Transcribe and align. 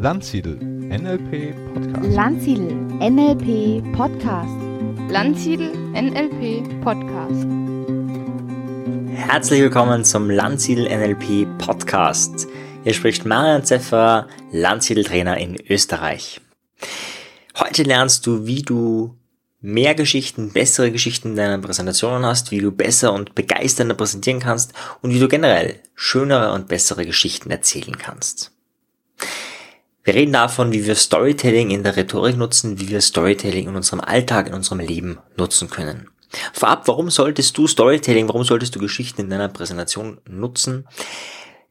Landsiedel 0.00 0.54
NLP 0.60 1.56
Podcast. 1.74 2.14
Landsiedel 2.14 2.72
NLP 3.00 3.92
Podcast. 3.96 4.56
Landsiedel 5.10 5.72
NLP 5.92 6.84
Podcast. 6.84 7.44
Herzlich 9.12 9.60
willkommen 9.60 10.04
zum 10.04 10.30
Landsiedel 10.30 10.84
NLP 10.84 11.48
Podcast. 11.58 12.46
Hier 12.84 12.94
spricht 12.94 13.26
Marian 13.26 13.64
Zeffer, 13.64 14.28
Landsiedeltrainer 14.52 15.36
in 15.36 15.56
Österreich. 15.68 16.40
Heute 17.58 17.82
lernst 17.82 18.24
du, 18.28 18.46
wie 18.46 18.62
du 18.62 19.16
mehr 19.60 19.96
Geschichten, 19.96 20.52
bessere 20.52 20.92
Geschichten 20.92 21.30
in 21.30 21.36
deinen 21.36 21.60
Präsentationen 21.60 22.24
hast, 22.24 22.52
wie 22.52 22.60
du 22.60 22.70
besser 22.70 23.12
und 23.12 23.34
begeisternder 23.34 23.96
präsentieren 23.96 24.38
kannst 24.38 24.74
und 25.02 25.12
wie 25.12 25.18
du 25.18 25.26
generell 25.26 25.80
schönere 25.96 26.52
und 26.52 26.68
bessere 26.68 27.04
Geschichten 27.04 27.50
erzählen 27.50 27.98
kannst. 27.98 28.52
Wir 30.08 30.14
reden 30.14 30.32
davon, 30.32 30.72
wie 30.72 30.86
wir 30.86 30.94
Storytelling 30.94 31.68
in 31.68 31.82
der 31.82 31.98
Rhetorik 31.98 32.34
nutzen, 32.34 32.80
wie 32.80 32.88
wir 32.88 33.02
Storytelling 33.02 33.68
in 33.68 33.76
unserem 33.76 34.00
Alltag, 34.00 34.46
in 34.46 34.54
unserem 34.54 34.80
Leben 34.80 35.18
nutzen 35.36 35.68
können. 35.68 36.08
Vorab, 36.54 36.88
warum 36.88 37.10
solltest 37.10 37.58
du 37.58 37.66
Storytelling, 37.66 38.26
warum 38.26 38.42
solltest 38.42 38.74
du 38.74 38.78
Geschichten 38.78 39.20
in 39.20 39.28
deiner 39.28 39.50
Präsentation 39.50 40.16
nutzen? 40.26 40.86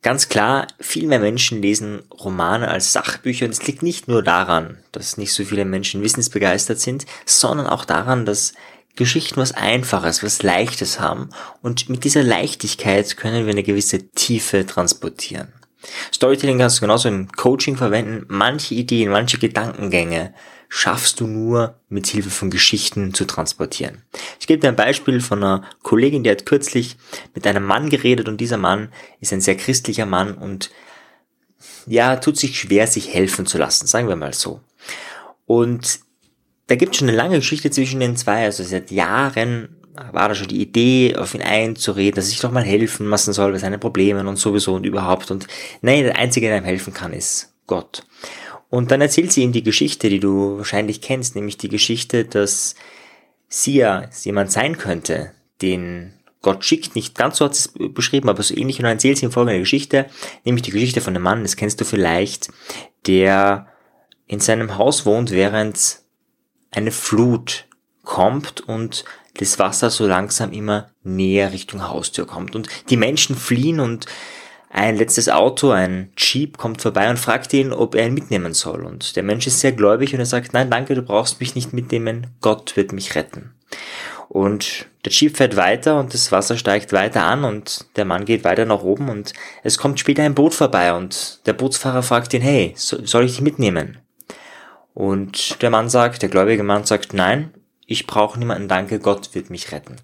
Ganz 0.03 0.29
klar, 0.29 0.67
viel 0.79 1.07
mehr 1.07 1.17
Menschen 1.17 1.63
lesen 1.63 2.03
Romane 2.11 2.67
als 2.67 2.93
Sachbücher 2.93 3.45
und 3.45 3.53
es 3.53 3.65
liegt 3.65 3.81
nicht 3.81 4.07
nur 4.07 4.21
daran, 4.21 4.77
dass 4.91 5.17
nicht 5.17 5.33
so 5.33 5.43
viele 5.43 5.65
Menschen 5.65 6.03
wissensbegeistert 6.03 6.79
sind, 6.79 7.07
sondern 7.25 7.65
auch 7.65 7.85
daran, 7.85 8.27
dass 8.27 8.53
Geschichten 8.95 9.37
was 9.37 9.53
Einfaches, 9.53 10.21
was 10.21 10.43
Leichtes 10.43 10.99
haben 10.99 11.31
und 11.63 11.89
mit 11.89 12.03
dieser 12.03 12.21
Leichtigkeit 12.21 13.17
können 13.17 13.47
wir 13.47 13.53
eine 13.53 13.63
gewisse 13.63 14.09
Tiefe 14.09 14.63
transportieren. 14.67 15.51
Storytelling 16.13 16.59
kannst 16.59 16.77
du 16.77 16.81
genauso 16.81 17.07
im 17.09 17.31
Coaching 17.31 17.77
verwenden. 17.77 18.25
Manche 18.27 18.75
Ideen, 18.75 19.11
manche 19.11 19.37
Gedankengänge 19.37 20.33
schaffst 20.69 21.19
du 21.19 21.27
nur 21.27 21.79
mit 21.89 22.07
Hilfe 22.07 22.29
von 22.29 22.49
Geschichten 22.49 23.13
zu 23.13 23.25
transportieren. 23.25 24.03
Ich 24.39 24.47
gebe 24.47 24.59
dir 24.59 24.67
ein 24.69 24.75
Beispiel 24.75 25.21
von 25.21 25.43
einer 25.43 25.63
Kollegin, 25.81 26.23
die 26.23 26.29
hat 26.29 26.45
kürzlich 26.45 26.97
mit 27.33 27.47
einem 27.47 27.63
Mann 27.63 27.89
geredet 27.89 28.27
und 28.27 28.41
dieser 28.41 28.57
Mann 28.57 28.89
ist 29.21 29.31
ein 29.31 29.41
sehr 29.41 29.55
christlicher 29.55 30.05
Mann 30.05 30.33
und 30.33 30.69
ja, 31.85 32.17
tut 32.17 32.37
sich 32.37 32.59
schwer, 32.59 32.85
sich 32.87 33.13
helfen 33.13 33.45
zu 33.45 33.57
lassen, 33.57 33.87
sagen 33.87 34.09
wir 34.09 34.17
mal 34.17 34.33
so. 34.33 34.61
Und 35.45 36.01
da 36.67 36.75
gibt 36.75 36.91
es 36.91 36.99
schon 36.99 37.07
eine 37.07 37.17
lange 37.17 37.37
Geschichte 37.37 37.71
zwischen 37.71 38.01
den 38.01 38.17
zwei, 38.17 38.43
also 38.43 38.63
seit 38.63 38.91
Jahren 38.91 39.76
war 40.11 40.29
da 40.29 40.35
schon 40.35 40.47
die 40.47 40.61
Idee, 40.61 41.15
auf 41.15 41.33
ihn 41.33 41.41
einzureden, 41.41 42.15
dass 42.15 42.29
ich 42.29 42.39
doch 42.39 42.51
mal 42.51 42.63
helfen 42.63 43.09
lassen 43.09 43.33
soll 43.33 43.51
bei 43.51 43.57
seinen 43.57 43.79
Problemen 43.79 44.27
und 44.27 44.37
sowieso 44.37 44.75
und 44.75 44.85
überhaupt. 44.85 45.31
Und 45.31 45.47
nein, 45.81 46.03
der 46.03 46.17
Einzige, 46.17 46.47
der 46.47 46.57
ihm 46.57 46.63
helfen 46.63 46.93
kann, 46.93 47.13
ist 47.13 47.53
Gott. 47.65 48.03
Und 48.69 48.91
dann 48.91 49.01
erzählt 49.01 49.31
sie 49.31 49.43
ihm 49.43 49.53
die 49.53 49.63
Geschichte, 49.63 50.09
die 50.09 50.19
du 50.19 50.57
wahrscheinlich 50.57 51.01
kennst, 51.01 51.35
nämlich 51.35 51.57
die 51.57 51.69
Geschichte, 51.69 52.25
dass 52.25 52.75
sie 53.47 53.75
ja 53.75 54.09
jemand 54.23 54.51
sein 54.51 54.77
könnte, 54.77 55.31
den 55.61 56.13
Gott 56.41 56.63
schickt, 56.63 56.95
nicht 56.95 57.15
ganz 57.15 57.37
so 57.37 57.45
hat 57.45 57.53
es 57.53 57.73
beschrieben, 57.93 58.29
aber 58.29 58.43
so 58.43 58.55
ähnlich. 58.55 58.77
Und 58.77 58.83
dann 58.83 58.93
erzählt 58.93 59.17
sie 59.17 59.25
ihm 59.25 59.31
folgende 59.31 59.59
Geschichte, 59.59 60.05
nämlich 60.43 60.63
die 60.63 60.71
Geschichte 60.71 61.01
von 61.01 61.15
einem 61.15 61.23
Mann, 61.23 61.43
das 61.43 61.55
kennst 61.55 61.81
du 61.81 61.85
vielleicht, 61.85 62.49
der 63.07 63.67
in 64.27 64.39
seinem 64.39 64.77
Haus 64.77 65.05
wohnt, 65.05 65.31
während 65.31 65.99
eine 66.71 66.91
Flut 66.91 67.65
kommt 68.03 68.61
und 68.61 69.03
das 69.37 69.59
Wasser 69.59 69.89
so 69.89 70.07
langsam 70.07 70.51
immer 70.51 70.89
näher 71.03 71.51
Richtung 71.51 71.87
Haustür 71.87 72.27
kommt. 72.27 72.55
Und 72.55 72.67
die 72.89 72.97
Menschen 72.97 73.35
fliehen 73.35 73.79
und 73.79 74.05
ein 74.69 74.97
letztes 74.97 75.29
Auto, 75.29 75.71
ein 75.71 76.11
Jeep, 76.17 76.57
kommt 76.57 76.81
vorbei 76.81 77.09
und 77.09 77.17
fragt 77.17 77.53
ihn, 77.53 77.71
ob 77.71 77.95
er 77.95 78.07
ihn 78.07 78.13
mitnehmen 78.13 78.53
soll. 78.53 78.85
Und 78.85 79.15
der 79.15 79.23
Mensch 79.23 79.47
ist 79.47 79.59
sehr 79.59 79.71
gläubig 79.71 80.13
und 80.13 80.19
er 80.19 80.25
sagt, 80.25 80.53
nein, 80.53 80.69
danke, 80.69 80.93
du 80.93 81.01
brauchst 81.01 81.39
mich 81.39 81.55
nicht 81.55 81.73
mitnehmen, 81.73 82.27
Gott 82.41 82.75
wird 82.75 82.91
mich 82.91 83.15
retten. 83.15 83.53
Und 84.29 84.87
der 85.05 85.13
Jeep 85.13 85.37
fährt 85.37 85.55
weiter 85.55 85.99
und 85.99 86.13
das 86.13 86.31
Wasser 86.33 86.57
steigt 86.57 86.91
weiter 86.91 87.23
an 87.23 87.45
und 87.45 87.85
der 87.95 88.03
Mann 88.03 88.25
geht 88.25 88.43
weiter 88.43 88.65
nach 88.65 88.81
oben 88.81 89.07
und 89.07 89.31
es 89.63 89.77
kommt 89.77 90.01
später 90.01 90.23
ein 90.23 90.35
Boot 90.35 90.53
vorbei 90.53 90.93
und 90.93 91.39
der 91.45 91.53
Bootsfahrer 91.53 92.03
fragt 92.03 92.33
ihn, 92.33 92.41
hey, 92.41 92.73
soll 92.75 93.23
ich 93.23 93.31
dich 93.31 93.41
mitnehmen? 93.41 93.99
Und 94.93 95.61
der 95.61 95.69
Mann 95.69 95.89
sagt, 95.89 96.23
der 96.23 96.29
gläubige 96.29 96.63
Mann 96.63 96.83
sagt, 96.83 97.13
nein, 97.13 97.53
ich 97.89 98.05
brauche 98.05 98.37
niemanden, 98.37 98.67
danke, 98.67 98.99
Gott 98.99 99.33
wird 99.33 99.49
mich 99.49 99.71
retten. 99.71 99.95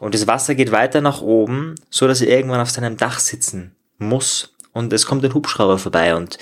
Und 0.00 0.12
das 0.12 0.26
Wasser 0.26 0.56
geht 0.56 0.72
weiter 0.72 1.00
nach 1.00 1.22
oben, 1.22 1.76
so 1.88 2.08
dass 2.08 2.20
er 2.20 2.36
irgendwann 2.36 2.60
auf 2.60 2.70
seinem 2.70 2.96
Dach 2.96 3.20
sitzen 3.20 3.76
muss. 3.96 4.56
Und 4.72 4.92
es 4.92 5.06
kommt 5.06 5.24
ein 5.24 5.32
Hubschrauber 5.32 5.78
vorbei 5.78 6.16
und 6.16 6.38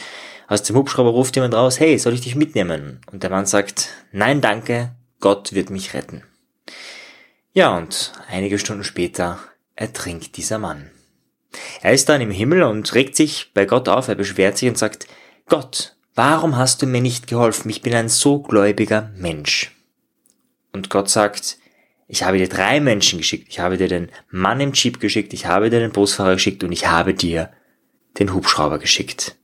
aus 0.49 0.63
dem 0.63 0.75
Hubschrauber 0.75 1.11
ruft 1.11 1.37
jemand 1.37 1.55
raus, 1.55 1.79
hey, 1.79 1.99
soll 1.99 2.15
ich 2.15 2.23
dich 2.23 2.35
mitnehmen? 2.35 3.01
Und 3.13 3.23
der 3.23 3.31
Mann 3.31 3.45
sagt, 3.45 3.91
nein, 4.11 4.41
danke, 4.41 4.93
Gott 5.21 5.53
wird 5.53 5.69
mich 5.71 5.93
retten. 5.93 6.23
Ja, 7.53 7.77
und 7.77 8.13
einige 8.31 8.59
Stunden 8.59 8.85
später 8.85 9.39
ertrinkt 9.75 10.37
dieser 10.39 10.59
Mann. 10.59 10.91
Er 11.83 11.93
ist 11.93 12.09
dann 12.09 12.23
im 12.23 12.31
Himmel 12.31 12.63
und 12.63 12.95
regt 12.95 13.17
sich 13.17 13.51
bei 13.53 13.67
Gott 13.67 13.89
auf, 13.89 14.09
er 14.09 14.15
beschwert 14.15 14.57
sich 14.57 14.69
und 14.69 14.79
sagt, 14.79 15.07
Gott, 15.47 15.97
warum 16.15 16.57
hast 16.57 16.81
du 16.81 16.87
mir 16.87 17.03
nicht 17.03 17.27
geholfen? 17.27 17.69
Ich 17.69 17.83
bin 17.83 17.95
ein 17.95 18.09
so 18.09 18.41
gläubiger 18.41 19.11
Mensch. 19.17 19.76
Und 20.77 20.91
Gott 20.91 21.09
sagt, 21.09 21.57
ich 22.07 22.23
habe 22.23 22.37
dir 22.37 22.51
drei 22.51 22.81
Menschen 22.81 23.19
geschickt. 23.19 23.47
Ich 23.49 23.61
habe 23.61 23.79
dir 23.79 23.89
den 23.89 24.11
Mann 24.31 24.61
im 24.61 24.73
Jeep 24.75 25.01
geschickt, 25.01 25.33
ich 25.33 25.47
habe 25.47 25.71
dir 25.71 25.81
den 25.81 25.91
Busfahrer 25.91 26.35
geschickt 26.35 26.63
und 26.63 26.71
ich 26.71 26.87
habe 26.87 27.15
dir 27.15 27.51
den 28.19 28.35
Hubschrauber 28.35 28.79
geschickt. 28.79 29.37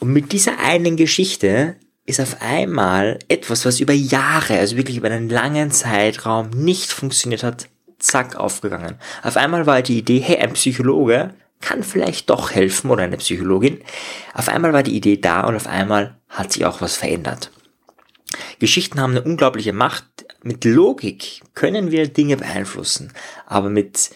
Und 0.00 0.12
mit 0.12 0.32
dieser 0.32 0.58
einen 0.58 0.96
Geschichte 0.96 1.76
ist 2.04 2.20
auf 2.20 2.42
einmal 2.42 3.20
etwas, 3.28 3.64
was 3.64 3.78
über 3.78 3.92
Jahre, 3.92 4.58
also 4.58 4.76
wirklich 4.76 4.96
über 4.96 5.08
einen 5.08 5.28
langen 5.28 5.70
Zeitraum 5.70 6.50
nicht 6.50 6.90
funktioniert 6.90 7.44
hat, 7.44 7.68
zack 8.00 8.34
aufgegangen. 8.34 8.96
Auf 9.22 9.36
einmal 9.36 9.66
war 9.66 9.82
die 9.82 9.98
Idee, 9.98 10.18
hey, 10.18 10.38
ein 10.38 10.54
Psychologe 10.54 11.32
kann 11.60 11.84
vielleicht 11.84 12.28
doch 12.28 12.50
helfen 12.50 12.90
oder 12.90 13.04
eine 13.04 13.18
Psychologin. 13.18 13.82
Auf 14.34 14.48
einmal 14.48 14.72
war 14.72 14.82
die 14.82 14.96
Idee 14.96 15.18
da 15.18 15.42
und 15.42 15.54
auf 15.54 15.68
einmal 15.68 16.18
hat 16.28 16.52
sich 16.52 16.66
auch 16.66 16.80
was 16.80 16.96
verändert. 16.96 17.52
Geschichten 18.58 19.00
haben 19.00 19.12
eine 19.12 19.22
unglaubliche 19.22 19.72
Macht. 19.72 20.04
Mit 20.42 20.64
Logik 20.64 21.42
können 21.54 21.90
wir 21.90 22.08
Dinge 22.08 22.36
beeinflussen, 22.36 23.12
aber 23.46 23.68
mit 23.68 24.10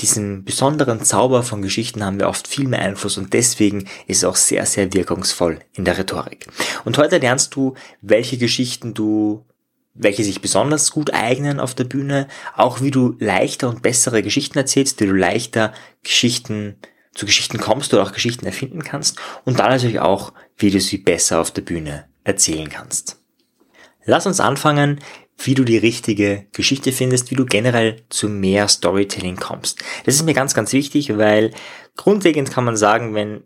diesem 0.00 0.44
besonderen 0.44 1.02
Zauber 1.02 1.42
von 1.42 1.62
Geschichten 1.62 2.04
haben 2.04 2.18
wir 2.18 2.28
oft 2.28 2.46
viel 2.46 2.68
mehr 2.68 2.80
Einfluss 2.80 3.18
und 3.18 3.32
deswegen 3.32 3.88
ist 4.06 4.18
es 4.18 4.24
auch 4.24 4.36
sehr, 4.36 4.64
sehr 4.64 4.92
wirkungsvoll 4.92 5.58
in 5.72 5.84
der 5.84 5.98
Rhetorik. 5.98 6.46
Und 6.84 6.98
heute 6.98 7.18
lernst 7.18 7.54
du, 7.54 7.74
welche 8.00 8.38
Geschichten 8.38 8.94
du, 8.94 9.44
welche 9.94 10.22
sich 10.22 10.40
besonders 10.40 10.92
gut 10.92 11.12
eignen 11.12 11.58
auf 11.58 11.74
der 11.74 11.84
Bühne, 11.84 12.28
auch 12.54 12.80
wie 12.80 12.92
du 12.92 13.16
leichter 13.18 13.68
und 13.68 13.82
bessere 13.82 14.22
Geschichten 14.22 14.58
erzählst, 14.58 15.00
wie 15.00 15.06
du 15.06 15.12
leichter 15.12 15.72
Geschichten 16.04 16.76
zu 17.12 17.26
Geschichten 17.26 17.58
kommst 17.58 17.92
oder 17.92 18.04
auch 18.04 18.12
Geschichten 18.12 18.46
erfinden 18.46 18.84
kannst 18.84 19.18
und 19.44 19.58
dann 19.58 19.70
natürlich 19.70 19.98
auch, 19.98 20.32
wie 20.56 20.70
du 20.70 20.80
sie 20.80 20.98
besser 20.98 21.40
auf 21.40 21.50
der 21.50 21.62
Bühne 21.62 22.08
erzählen 22.22 22.68
kannst. 22.68 23.17
Lass 24.08 24.24
uns 24.24 24.40
anfangen, 24.40 25.00
wie 25.36 25.54
du 25.54 25.64
die 25.64 25.76
richtige 25.76 26.46
Geschichte 26.52 26.92
findest, 26.92 27.30
wie 27.30 27.34
du 27.34 27.44
generell 27.44 27.96
zu 28.08 28.30
mehr 28.30 28.66
Storytelling 28.66 29.36
kommst. 29.36 29.84
Das 30.06 30.14
ist 30.14 30.24
mir 30.24 30.32
ganz, 30.32 30.54
ganz 30.54 30.72
wichtig, 30.72 31.18
weil 31.18 31.52
grundlegend 31.96 32.50
kann 32.50 32.64
man 32.64 32.78
sagen, 32.78 33.14
wenn 33.14 33.42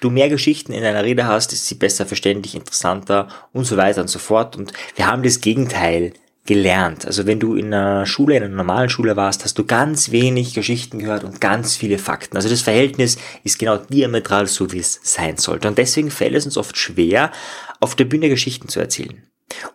du 0.00 0.10
mehr 0.10 0.28
Geschichten 0.28 0.72
in 0.72 0.82
deiner 0.82 1.02
Rede 1.02 1.26
hast, 1.26 1.54
ist 1.54 1.66
sie 1.66 1.76
besser 1.76 2.04
verständlich, 2.04 2.54
interessanter 2.54 3.28
und 3.54 3.64
so 3.64 3.78
weiter 3.78 4.02
und 4.02 4.08
so 4.08 4.18
fort. 4.18 4.54
Und 4.54 4.74
wir 4.96 5.06
haben 5.06 5.22
das 5.22 5.40
Gegenteil 5.40 6.12
gelernt. 6.44 7.06
Also 7.06 7.24
wenn 7.26 7.40
du 7.40 7.54
in 7.54 7.72
einer 7.72 8.04
Schule, 8.04 8.36
in 8.36 8.42
einer 8.42 8.54
normalen 8.54 8.90
Schule 8.90 9.16
warst, 9.16 9.44
hast 9.44 9.58
du 9.58 9.64
ganz 9.64 10.10
wenig 10.10 10.52
Geschichten 10.52 10.98
gehört 10.98 11.24
und 11.24 11.40
ganz 11.40 11.74
viele 11.74 11.96
Fakten. 11.96 12.36
Also 12.36 12.50
das 12.50 12.60
Verhältnis 12.60 13.16
ist 13.44 13.58
genau 13.58 13.78
diametral 13.78 14.46
so, 14.46 14.72
wie 14.72 14.80
es 14.80 15.00
sein 15.02 15.38
sollte. 15.38 15.68
Und 15.68 15.78
deswegen 15.78 16.10
fällt 16.10 16.34
es 16.34 16.44
uns 16.44 16.58
oft 16.58 16.76
schwer, 16.76 17.32
auf 17.80 17.94
der 17.94 18.04
Bühne 18.04 18.28
Geschichten 18.28 18.68
zu 18.68 18.78
erzählen. 18.78 19.22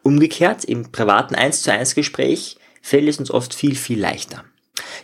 Umgekehrt, 0.04 0.64
im 0.64 0.92
privaten 0.92 1.36
1 1.36 1.64
zu 1.64 1.72
1 1.72 1.96
Gespräch 1.96 2.58
fällt 2.82 3.08
es 3.08 3.20
uns 3.20 3.32
oft 3.32 3.54
viel, 3.54 3.76
viel 3.76 4.00
leichter. 4.00 4.44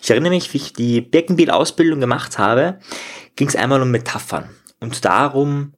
Ich 0.01 0.09
erinnere 0.09 0.31
mich, 0.31 0.53
wie 0.53 0.57
ich 0.57 0.73
die 0.73 1.01
Birkenbiel-Ausbildung 1.01 1.99
gemacht 1.99 2.37
habe, 2.37 2.79
ging 3.35 3.47
es 3.47 3.55
einmal 3.55 3.81
um 3.81 3.91
Metaphern 3.91 4.49
und 4.79 5.05
darum, 5.05 5.73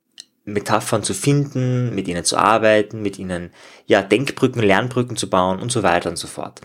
Metaphern 0.46 1.02
zu 1.04 1.16
finden, 1.16 1.96
mit 1.96 2.08
ihnen 2.08 2.24
zu 2.24 2.38
arbeiten, 2.38 3.02
mit 3.02 3.18
ihnen 3.18 3.52
ja 3.88 4.04
Denkbrücken, 4.04 4.62
Lernbrücken 4.62 5.18
zu 5.18 5.30
bauen 5.30 5.60
und 5.60 5.72
so 5.72 5.82
weiter 5.82 6.10
und 6.10 6.18
so 6.18 6.28
fort. 6.28 6.62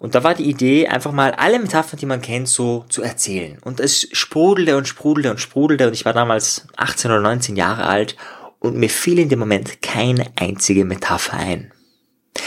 Und 0.00 0.16
da 0.16 0.24
war 0.24 0.34
die 0.34 0.50
Idee, 0.50 0.88
einfach 0.88 1.12
mal 1.12 1.30
alle 1.30 1.60
Metaphern, 1.60 2.00
die 2.00 2.06
man 2.06 2.20
kennt, 2.20 2.48
so 2.48 2.84
zu 2.88 3.02
erzählen. 3.02 3.58
Und 3.62 3.78
es 3.78 4.08
sprudelte 4.10 4.76
und 4.76 4.88
sprudelte 4.88 5.30
und 5.30 5.40
sprudelte 5.40 5.86
und 5.86 5.94
ich 5.94 6.04
war 6.04 6.12
damals 6.12 6.66
18 6.76 7.12
oder 7.12 7.20
19 7.20 7.54
Jahre 7.54 7.84
alt 7.84 8.16
und 8.62 8.76
mir 8.76 8.88
fiel 8.88 9.18
in 9.18 9.28
dem 9.28 9.40
Moment 9.40 9.82
keine 9.82 10.26
einzige 10.36 10.84
Metapher 10.84 11.36
ein. 11.36 11.72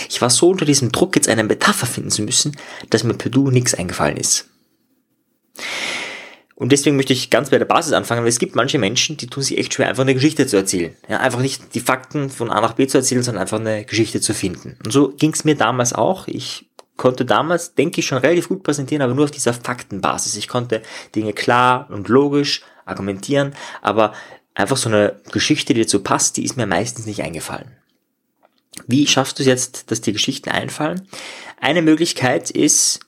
Ich 0.09 0.21
war 0.21 0.29
so 0.29 0.50
unter 0.50 0.65
diesem 0.65 0.91
Druck, 0.91 1.15
jetzt 1.15 1.27
eine 1.27 1.44
Metapher 1.44 1.85
finden 1.85 2.09
zu 2.09 2.21
müssen, 2.21 2.56
dass 2.89 3.03
mir 3.03 3.13
per 3.15 3.29
Du 3.29 3.51
nichts 3.51 3.75
eingefallen 3.75 4.15
ist. 4.15 4.50
Und 6.56 6.71
deswegen 6.71 6.95
möchte 6.95 7.12
ich 7.12 7.29
ganz 7.29 7.50
bei 7.50 7.57
der 7.57 7.65
Basis 7.65 7.91
anfangen, 7.91 8.21
weil 8.21 8.29
es 8.29 8.39
gibt 8.39 8.56
manche 8.56 8.79
Menschen, 8.79 9.17
die 9.17 9.27
tun 9.27 9.44
sich 9.44 9.57
echt 9.57 9.73
schwer, 9.73 9.89
einfach 9.89 10.03
eine 10.03 10.13
Geschichte 10.13 10.47
zu 10.47 10.56
erzählen. 10.56 10.95
Ja, 11.09 11.19
einfach 11.19 11.41
nicht 11.41 11.75
die 11.75 11.81
Fakten 11.81 12.29
von 12.29 12.50
A 12.50 12.62
nach 12.62 12.73
B 12.73 12.88
zu 12.88 12.97
erzählen, 12.97 13.21
sondern 13.21 13.41
einfach 13.41 13.59
eine 13.59 13.83
Geschichte 13.83 14.21
zu 14.21 14.33
finden. 14.33 14.77
Und 14.85 14.91
so 14.91 15.09
ging 15.09 15.33
es 15.33 15.44
mir 15.44 15.56
damals 15.56 15.91
auch. 15.91 16.29
Ich 16.29 16.69
konnte 16.95 17.25
damals, 17.25 17.75
denke 17.75 18.00
ich, 18.00 18.07
schon 18.07 18.19
relativ 18.19 18.47
gut 18.47 18.63
präsentieren, 18.63 19.01
aber 19.01 19.13
nur 19.13 19.25
auf 19.25 19.31
dieser 19.31 19.53
Faktenbasis. 19.53 20.38
Ich 20.38 20.47
konnte 20.47 20.81
Dinge 21.13 21.33
klar 21.33 21.89
und 21.89 22.07
logisch 22.07 22.62
argumentieren, 22.85 23.53
aber 23.81 24.13
einfach 24.55 24.77
so 24.77 24.89
eine 24.89 25.19
Geschichte, 25.31 25.73
die 25.73 25.81
dazu 25.81 26.01
passt, 26.01 26.37
die 26.37 26.45
ist 26.45 26.57
mir 26.57 26.65
meistens 26.65 27.05
nicht 27.05 27.21
eingefallen. 27.21 27.71
Wie 28.87 29.07
schaffst 29.07 29.39
du 29.39 29.43
es 29.43 29.47
jetzt, 29.47 29.91
dass 29.91 30.01
dir 30.01 30.13
Geschichten 30.13 30.49
einfallen? 30.49 31.07
Eine 31.61 31.81
Möglichkeit 31.81 32.49
ist, 32.49 32.99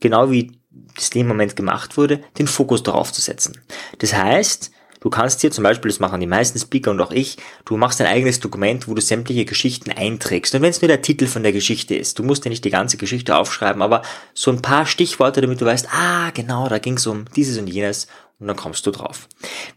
genau 0.00 0.30
wie 0.30 0.52
das 0.94 1.10
in 1.10 1.20
dem 1.20 1.28
Moment 1.28 1.56
gemacht 1.56 1.96
wurde, 1.96 2.20
den 2.38 2.46
Fokus 2.46 2.82
darauf 2.82 3.12
zu 3.12 3.20
setzen. 3.20 3.60
Das 3.98 4.14
heißt, 4.14 4.72
du 5.00 5.10
kannst 5.10 5.40
hier 5.40 5.50
zum 5.50 5.64
Beispiel, 5.64 5.90
das 5.90 6.00
machen 6.00 6.20
die 6.20 6.26
meisten 6.26 6.58
Speaker 6.58 6.90
und 6.90 7.00
auch 7.00 7.12
ich, 7.12 7.36
du 7.64 7.76
machst 7.76 8.00
ein 8.00 8.06
eigenes 8.06 8.40
Dokument, 8.40 8.88
wo 8.88 8.94
du 8.94 9.02
sämtliche 9.02 9.44
Geschichten 9.44 9.90
einträgst. 9.90 10.54
Und 10.54 10.62
wenn 10.62 10.70
es 10.70 10.80
nur 10.80 10.88
der 10.88 11.02
Titel 11.02 11.26
von 11.26 11.42
der 11.42 11.52
Geschichte 11.52 11.94
ist, 11.94 12.18
du 12.18 12.22
musst 12.22 12.44
ja 12.44 12.48
nicht 12.48 12.64
die 12.64 12.70
ganze 12.70 12.96
Geschichte 12.96 13.36
aufschreiben, 13.36 13.82
aber 13.82 14.02
so 14.34 14.50
ein 14.50 14.62
paar 14.62 14.86
Stichworte, 14.86 15.40
damit 15.40 15.60
du 15.60 15.66
weißt, 15.66 15.88
ah, 15.92 16.30
genau, 16.30 16.68
da 16.68 16.78
ging 16.78 16.94
es 16.94 17.06
um 17.06 17.26
dieses 17.36 17.58
und 17.58 17.68
jenes 17.68 18.06
und 18.38 18.46
dann 18.46 18.56
kommst 18.56 18.86
du 18.86 18.90
drauf. 18.90 19.28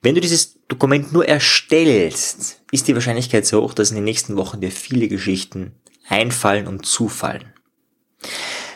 Wenn 0.02 0.16
du 0.16 0.22
dieses 0.22 0.60
Dokument 0.68 1.14
nur 1.14 1.28
erstellst, 1.28 2.62
ist 2.72 2.88
die 2.88 2.96
Wahrscheinlichkeit 2.96 3.46
so 3.46 3.62
hoch, 3.62 3.74
dass 3.74 3.90
in 3.90 3.96
den 3.96 4.04
nächsten 4.04 4.38
Wochen 4.38 4.62
dir 4.62 4.72
viele 4.72 5.08
Geschichten 5.08 5.74
einfallen 6.08 6.68
und 6.68 6.86
zufallen. 6.86 7.54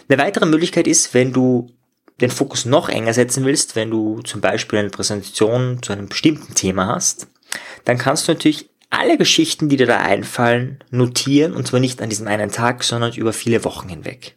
Eine 0.07 0.21
weitere 0.21 0.45
Möglichkeit 0.45 0.87
ist, 0.87 1.13
wenn 1.13 1.33
du 1.33 1.71
den 2.21 2.31
Fokus 2.31 2.65
noch 2.65 2.89
enger 2.89 3.13
setzen 3.13 3.45
willst, 3.45 3.75
wenn 3.75 3.91
du 3.91 4.21
zum 4.21 4.41
Beispiel 4.41 4.79
eine 4.79 4.89
Präsentation 4.89 5.81
zu 5.81 5.93
einem 5.93 6.09
bestimmten 6.09 6.53
Thema 6.53 6.87
hast, 6.87 7.27
dann 7.85 7.97
kannst 7.97 8.27
du 8.27 8.33
natürlich 8.33 8.69
alle 8.89 9.17
Geschichten, 9.17 9.69
die 9.69 9.77
dir 9.77 9.85
da 9.85 9.97
einfallen, 9.99 10.83
notieren 10.89 11.53
und 11.53 11.67
zwar 11.67 11.79
nicht 11.79 12.01
an 12.01 12.09
diesem 12.09 12.27
einen 12.27 12.51
Tag, 12.51 12.83
sondern 12.83 13.13
über 13.13 13.33
viele 13.33 13.63
Wochen 13.63 13.87
hinweg. 13.87 14.35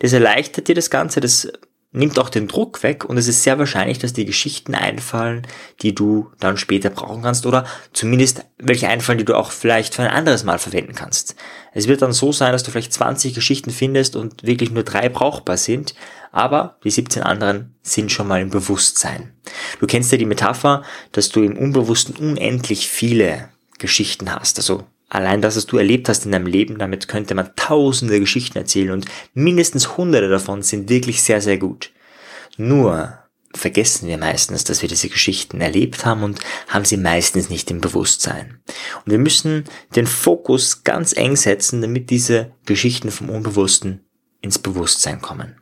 Das 0.00 0.12
erleichtert 0.12 0.68
dir 0.68 0.74
das 0.74 0.90
Ganze, 0.90 1.20
das 1.20 1.52
nimmt 1.94 2.18
auch 2.18 2.28
den 2.28 2.48
Druck 2.48 2.82
weg 2.82 3.04
und 3.04 3.16
es 3.16 3.28
ist 3.28 3.44
sehr 3.44 3.58
wahrscheinlich, 3.58 4.00
dass 4.00 4.12
dir 4.12 4.24
Geschichten 4.24 4.74
einfallen, 4.74 5.46
die 5.80 5.94
du 5.94 6.30
dann 6.40 6.56
später 6.56 6.90
brauchen 6.90 7.22
kannst 7.22 7.46
oder 7.46 7.64
zumindest 7.92 8.44
welche 8.58 8.88
einfallen, 8.88 9.18
die 9.18 9.24
du 9.24 9.36
auch 9.36 9.52
vielleicht 9.52 9.94
für 9.94 10.02
ein 10.02 10.10
anderes 10.10 10.42
Mal 10.42 10.58
verwenden 10.58 10.94
kannst. 10.94 11.36
Es 11.72 11.86
wird 11.86 12.02
dann 12.02 12.12
so 12.12 12.32
sein, 12.32 12.52
dass 12.52 12.64
du 12.64 12.72
vielleicht 12.72 12.92
20 12.92 13.32
Geschichten 13.32 13.70
findest 13.70 14.16
und 14.16 14.42
wirklich 14.42 14.72
nur 14.72 14.82
drei 14.82 15.08
brauchbar 15.08 15.56
sind, 15.56 15.94
aber 16.32 16.78
die 16.82 16.90
17 16.90 17.22
anderen 17.22 17.76
sind 17.82 18.10
schon 18.10 18.26
mal 18.26 18.42
im 18.42 18.50
Bewusstsein. 18.50 19.32
Du 19.78 19.86
kennst 19.86 20.10
ja 20.10 20.18
die 20.18 20.26
Metapher, 20.26 20.82
dass 21.12 21.28
du 21.28 21.42
im 21.42 21.56
Unbewussten 21.56 22.16
unendlich 22.16 22.88
viele 22.88 23.50
Geschichten 23.78 24.34
hast, 24.34 24.58
also 24.58 24.84
Allein 25.14 25.40
das, 25.40 25.54
was 25.54 25.66
du 25.66 25.78
erlebt 25.78 26.08
hast 26.08 26.26
in 26.26 26.32
deinem 26.32 26.48
Leben, 26.48 26.76
damit 26.76 27.06
könnte 27.06 27.36
man 27.36 27.54
tausende 27.54 28.18
Geschichten 28.18 28.58
erzählen 28.58 28.90
und 28.90 29.04
mindestens 29.32 29.96
hunderte 29.96 30.28
davon 30.28 30.62
sind 30.62 30.88
wirklich 30.88 31.22
sehr, 31.22 31.40
sehr 31.40 31.56
gut. 31.56 31.92
Nur 32.56 33.20
vergessen 33.54 34.08
wir 34.08 34.18
meistens, 34.18 34.64
dass 34.64 34.82
wir 34.82 34.88
diese 34.88 35.08
Geschichten 35.08 35.60
erlebt 35.60 36.04
haben 36.04 36.24
und 36.24 36.40
haben 36.66 36.84
sie 36.84 36.96
meistens 36.96 37.48
nicht 37.48 37.70
im 37.70 37.80
Bewusstsein. 37.80 38.58
Und 39.04 39.12
wir 39.12 39.20
müssen 39.20 39.66
den 39.94 40.08
Fokus 40.08 40.82
ganz 40.82 41.16
eng 41.16 41.36
setzen, 41.36 41.80
damit 41.80 42.10
diese 42.10 42.50
Geschichten 42.66 43.12
vom 43.12 43.30
Unbewussten 43.30 44.00
ins 44.40 44.58
Bewusstsein 44.58 45.22
kommen. 45.22 45.54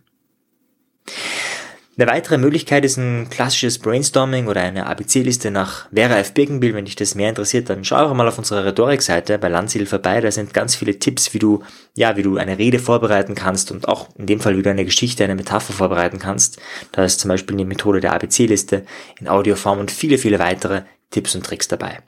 Eine 2.03 2.11
weitere 2.11 2.37
Möglichkeit 2.37 2.85
ist 2.85 2.97
ein 2.97 3.31
klassisches 3.31 3.79
Brainstorming 3.79 4.49
oder 4.49 4.61
eine 4.61 4.87
ABC-Liste 4.87 5.53
nach 5.53 5.89
Vera 5.95 6.19
F. 6.19 6.35
Birkenbill. 6.35 6.75
Wenn 6.75 6.85
dich 6.85 6.97
das 6.97 7.15
mehr 7.15 7.29
interessiert, 7.29 7.71
dann 7.71 7.85
schau 7.85 7.95
einfach 7.95 8.15
mal 8.15 8.27
auf 8.27 8.39
unserer 8.39 8.65
Rhetorikseite 8.65 9.39
bei 9.39 9.49
Landsiedel 9.49 9.87
vorbei. 9.87 10.21
Da 10.21 10.33
sind 10.33 10.53
ganz 10.53 10.75
viele 10.75 10.99
Tipps, 10.99 11.33
wie 11.33 11.39
du, 11.39 11.63
ja, 11.95 12.17
wie 12.17 12.25
du 12.25 12.39
eine 12.39 12.59
Rede 12.59 12.81
vorbereiten 12.81 13.37
kannst 13.37 13.71
und 13.71 13.87
auch 13.87 14.09
in 14.17 14.27
dem 14.27 14.41
Fall, 14.41 14.59
wie 14.59 14.63
du 14.63 14.71
eine 14.71 14.85
Geschichte, 14.85 15.23
eine 15.23 15.37
Metapher 15.37 15.73
vorbereiten 15.73 16.19
kannst. 16.19 16.61
Da 16.91 17.05
ist 17.05 17.21
zum 17.21 17.29
Beispiel 17.29 17.57
die 17.57 17.65
Methode 17.65 18.01
der 18.01 18.15
ABC-Liste 18.15 18.85
in 19.21 19.29
Audioform 19.29 19.79
und 19.79 19.93
viele, 19.93 20.19
viele 20.19 20.41
weitere 20.41 20.83
Tipps 21.13 21.37
und 21.37 21.47
Tricks 21.47 21.69
dabei. 21.69 22.01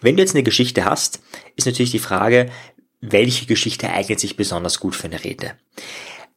Wenn 0.00 0.16
du 0.16 0.22
jetzt 0.22 0.34
eine 0.34 0.42
Geschichte 0.42 0.86
hast, 0.86 1.20
ist 1.54 1.66
natürlich 1.66 1.90
die 1.90 1.98
Frage, 1.98 2.48
welche 3.02 3.44
Geschichte 3.44 3.90
eignet 3.90 4.20
sich 4.20 4.38
besonders 4.38 4.80
gut 4.80 4.96
für 4.96 5.08
eine 5.08 5.22
Rede? 5.22 5.52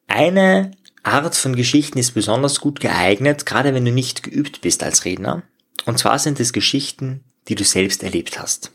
Eine 0.08 0.72
Art 1.04 1.36
von 1.36 1.56
Geschichten 1.56 2.00
ist 2.00 2.14
besonders 2.14 2.62
gut 2.62 2.80
geeignet, 2.80 3.46
gerade 3.46 3.74
wenn 3.74 3.86
du 3.86 3.92
nicht 3.92 4.24
geübt 4.24 4.62
bist 4.62 4.84
als 4.84 5.06
Redner. 5.06 5.44
Und 5.86 6.00
zwar 6.00 6.18
sind 6.18 6.40
es 6.40 6.54
Geschichten, 6.54 7.24
die 7.50 7.56
du 7.56 7.66
selbst 7.66 8.04
erlebt 8.04 8.40
hast. 8.40 8.72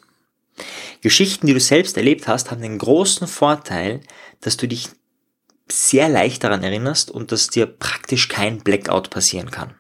Geschichten, 1.01 1.47
die 1.47 1.55
du 1.55 1.61
selbst 1.61 1.97
erlebt 1.97 2.29
hast, 2.29 2.51
haben 2.51 2.61
den 2.61 2.79
großen 2.79 3.27
Vorteil, 3.27 4.01
dass 4.41 4.57
du 4.57 4.69
dich 4.69 4.91
sehr 5.71 6.09
leicht 6.09 6.45
daran 6.45 6.63
erinnerst 6.63 7.11
und 7.11 7.33
dass 7.33 7.49
dir 7.49 7.67
praktisch 7.67 8.29
kein 8.29 8.59
Blackout 8.59 9.11
passieren 9.11 9.51
kann. 9.51 9.75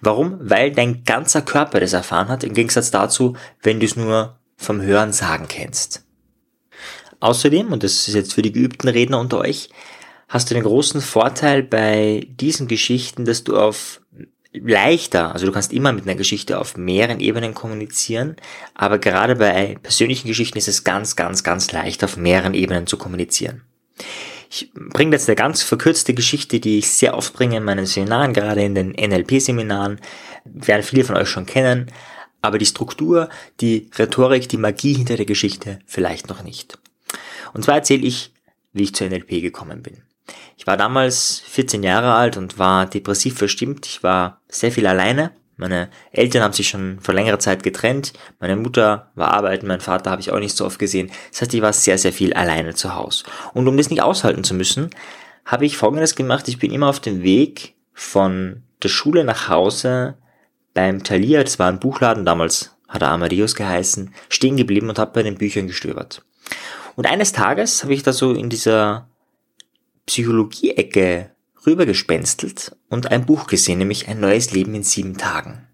Warum? 0.00 0.38
Weil 0.40 0.72
dein 0.72 1.04
ganzer 1.04 1.42
Körper 1.42 1.80
das 1.80 1.92
erfahren 1.92 2.28
hat, 2.28 2.44
im 2.44 2.54
Gegensatz 2.54 2.90
dazu, 2.90 3.36
wenn 3.62 3.80
du 3.80 3.86
es 3.86 3.96
nur 3.96 4.38
vom 4.56 4.80
Hören 4.80 5.12
sagen 5.12 5.46
kennst. 5.48 6.04
Außerdem, 7.20 7.72
und 7.72 7.82
das 7.82 8.08
ist 8.08 8.14
jetzt 8.14 8.34
für 8.34 8.42
die 8.42 8.52
geübten 8.52 8.88
Redner 8.88 9.18
unter 9.18 9.38
euch, 9.38 9.70
hast 10.28 10.50
du 10.50 10.54
den 10.54 10.62
großen 10.62 11.00
Vorteil 11.00 11.62
bei 11.62 12.26
diesen 12.30 12.68
Geschichten, 12.68 13.24
dass 13.24 13.44
du 13.44 13.58
auf 13.58 14.00
leichter, 14.52 15.32
also 15.32 15.46
du 15.46 15.52
kannst 15.52 15.72
immer 15.72 15.92
mit 15.92 16.04
einer 16.04 16.14
Geschichte 16.14 16.58
auf 16.58 16.76
mehreren 16.76 17.20
Ebenen 17.20 17.54
kommunizieren, 17.54 18.36
aber 18.74 18.98
gerade 18.98 19.36
bei 19.36 19.76
persönlichen 19.82 20.28
Geschichten 20.28 20.58
ist 20.58 20.68
es 20.68 20.84
ganz, 20.84 21.16
ganz, 21.16 21.44
ganz 21.44 21.70
leicht, 21.72 22.02
auf 22.04 22.16
mehreren 22.16 22.54
Ebenen 22.54 22.86
zu 22.86 22.96
kommunizieren. 22.96 23.62
Ich 24.50 24.70
bringe 24.74 25.12
jetzt 25.12 25.28
eine 25.28 25.36
ganz 25.36 25.62
verkürzte 25.62 26.14
Geschichte, 26.14 26.60
die 26.60 26.78
ich 26.78 26.90
sehr 26.90 27.16
oft 27.16 27.34
bringe 27.34 27.58
in 27.58 27.64
meinen 27.64 27.84
Seminaren, 27.84 28.32
gerade 28.32 28.62
in 28.62 28.74
den 28.74 28.92
NLP-Seminaren, 28.92 30.00
werden 30.44 30.82
viele 30.82 31.04
von 31.04 31.16
euch 31.16 31.28
schon 31.28 31.44
kennen, 31.44 31.90
aber 32.40 32.58
die 32.58 32.66
Struktur, 32.66 33.28
die 33.60 33.90
Rhetorik, 33.98 34.48
die 34.48 34.56
Magie 34.56 34.94
hinter 34.94 35.16
der 35.16 35.26
Geschichte 35.26 35.80
vielleicht 35.84 36.28
noch 36.28 36.42
nicht. 36.42 36.78
Und 37.52 37.64
zwar 37.64 37.76
erzähle 37.76 38.06
ich, 38.06 38.32
wie 38.72 38.84
ich 38.84 38.94
zur 38.94 39.08
NLP 39.08 39.42
gekommen 39.42 39.82
bin. 39.82 40.07
Ich 40.58 40.66
war 40.66 40.76
damals 40.76 41.40
14 41.46 41.84
Jahre 41.84 42.14
alt 42.14 42.36
und 42.36 42.58
war 42.58 42.84
depressiv 42.84 43.38
verstimmt. 43.38 43.86
Ich 43.86 44.02
war 44.02 44.42
sehr 44.48 44.72
viel 44.72 44.88
alleine. 44.88 45.30
Meine 45.56 45.88
Eltern 46.10 46.42
haben 46.42 46.52
sich 46.52 46.68
schon 46.68 46.98
vor 47.00 47.14
längerer 47.14 47.38
Zeit 47.38 47.62
getrennt. 47.62 48.12
Meine 48.40 48.56
Mutter 48.56 49.12
war 49.14 49.32
arbeiten, 49.32 49.68
mein 49.68 49.80
Vater 49.80 50.10
habe 50.10 50.20
ich 50.20 50.32
auch 50.32 50.40
nicht 50.40 50.56
so 50.56 50.66
oft 50.66 50.80
gesehen. 50.80 51.12
Das 51.30 51.42
heißt, 51.42 51.54
ich 51.54 51.62
war 51.62 51.72
sehr, 51.72 51.96
sehr 51.96 52.12
viel 52.12 52.32
alleine 52.32 52.74
zu 52.74 52.96
Hause. 52.96 53.24
Und 53.54 53.68
um 53.68 53.76
das 53.76 53.88
nicht 53.88 54.02
aushalten 54.02 54.42
zu 54.42 54.54
müssen, 54.54 54.90
habe 55.44 55.64
ich 55.64 55.76
Folgendes 55.76 56.16
gemacht. 56.16 56.48
Ich 56.48 56.58
bin 56.58 56.72
immer 56.72 56.88
auf 56.88 57.00
dem 57.00 57.22
Weg 57.22 57.76
von 57.92 58.64
der 58.82 58.88
Schule 58.88 59.22
nach 59.22 59.48
Hause 59.48 60.18
beim 60.74 61.04
Thalia, 61.04 61.42
das 61.42 61.58
war 61.60 61.68
ein 61.68 61.80
Buchladen, 61.80 62.24
damals 62.24 62.76
hat 62.88 63.02
er 63.02 63.10
Amadeus 63.10 63.54
geheißen, 63.54 64.12
stehen 64.28 64.56
geblieben 64.56 64.88
und 64.88 64.98
habe 64.98 65.12
bei 65.12 65.22
den 65.22 65.38
Büchern 65.38 65.68
gestöbert. 65.68 66.24
Und 66.96 67.06
eines 67.06 67.32
Tages 67.32 67.84
habe 67.84 67.94
ich 67.94 68.02
da 68.02 68.12
so 68.12 68.32
in 68.32 68.48
dieser 68.48 69.08
Psychologie-Ecke 70.08 71.30
rübergespenstelt 71.66 72.74
und 72.88 73.10
ein 73.10 73.26
Buch 73.26 73.46
gesehen, 73.46 73.78
nämlich 73.78 74.08
Ein 74.08 74.20
neues 74.20 74.52
Leben 74.52 74.74
in 74.74 74.82
sieben 74.82 75.16
Tagen. 75.16 75.66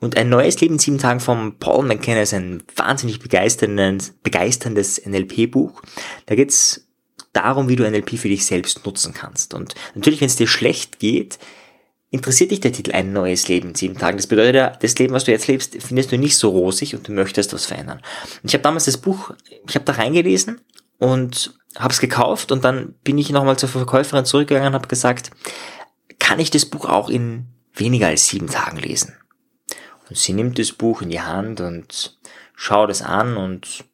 Und 0.00 0.16
ein 0.16 0.28
neues 0.28 0.60
Leben 0.60 0.74
in 0.74 0.78
sieben 0.78 0.98
Tagen 0.98 1.20
von 1.20 1.58
Paul 1.58 1.86
McKenna 1.86 2.22
ist 2.22 2.34
ein 2.34 2.62
wahnsinnig 2.76 3.20
begeisterndes, 3.20 4.14
begeisterndes 4.22 5.04
NLP-Buch. 5.04 5.82
Da 6.26 6.34
geht's 6.34 6.88
darum, 7.32 7.68
wie 7.68 7.76
du 7.76 7.88
NLP 7.88 8.18
für 8.18 8.28
dich 8.28 8.46
selbst 8.46 8.84
nutzen 8.84 9.14
kannst. 9.14 9.54
Und 9.54 9.74
natürlich, 9.94 10.20
wenn 10.20 10.26
es 10.26 10.36
dir 10.36 10.46
schlecht 10.48 10.98
geht, 10.98 11.38
interessiert 12.10 12.50
dich 12.50 12.60
der 12.60 12.72
Titel 12.72 12.92
Ein 12.92 13.12
neues 13.12 13.48
Leben 13.48 13.70
in 13.70 13.74
sieben 13.74 13.98
Tagen. 13.98 14.16
Das 14.16 14.26
bedeutet 14.26 14.54
ja, 14.54 14.70
das 14.70 14.98
Leben, 14.98 15.14
was 15.14 15.24
du 15.24 15.30
jetzt 15.30 15.46
lebst, 15.46 15.80
findest 15.80 16.10
du 16.10 16.18
nicht 16.18 16.36
so 16.36 16.50
rosig 16.50 16.94
und 16.94 17.06
du 17.06 17.12
möchtest 17.12 17.52
was 17.52 17.66
verändern. 17.66 18.00
Und 18.42 18.48
ich 18.48 18.54
habe 18.54 18.62
damals 18.62 18.86
das 18.86 18.98
Buch, 18.98 19.34
ich 19.68 19.74
habe 19.74 19.84
da 19.84 19.92
reingelesen 19.92 20.60
und 20.98 21.57
habe 21.76 21.92
es 21.92 22.00
gekauft 22.00 22.52
und 22.52 22.64
dann 22.64 22.94
bin 23.04 23.18
ich 23.18 23.30
nochmal 23.30 23.58
zur 23.58 23.68
Verkäuferin 23.68 24.24
zurückgegangen 24.24 24.68
und 24.68 24.74
habe 24.74 24.88
gesagt, 24.88 25.30
kann 26.18 26.40
ich 26.40 26.50
das 26.50 26.66
Buch 26.66 26.86
auch 26.86 27.08
in 27.08 27.46
weniger 27.74 28.08
als 28.08 28.26
sieben 28.28 28.48
Tagen 28.48 28.78
lesen? 28.78 29.14
Und 30.08 30.16
sie 30.16 30.32
nimmt 30.32 30.58
das 30.58 30.72
Buch 30.72 31.02
in 31.02 31.10
die 31.10 31.20
Hand 31.20 31.60
und 31.60 32.18
schaut 32.54 32.90
es 32.90 33.02
an 33.02 33.36
und 33.36 33.84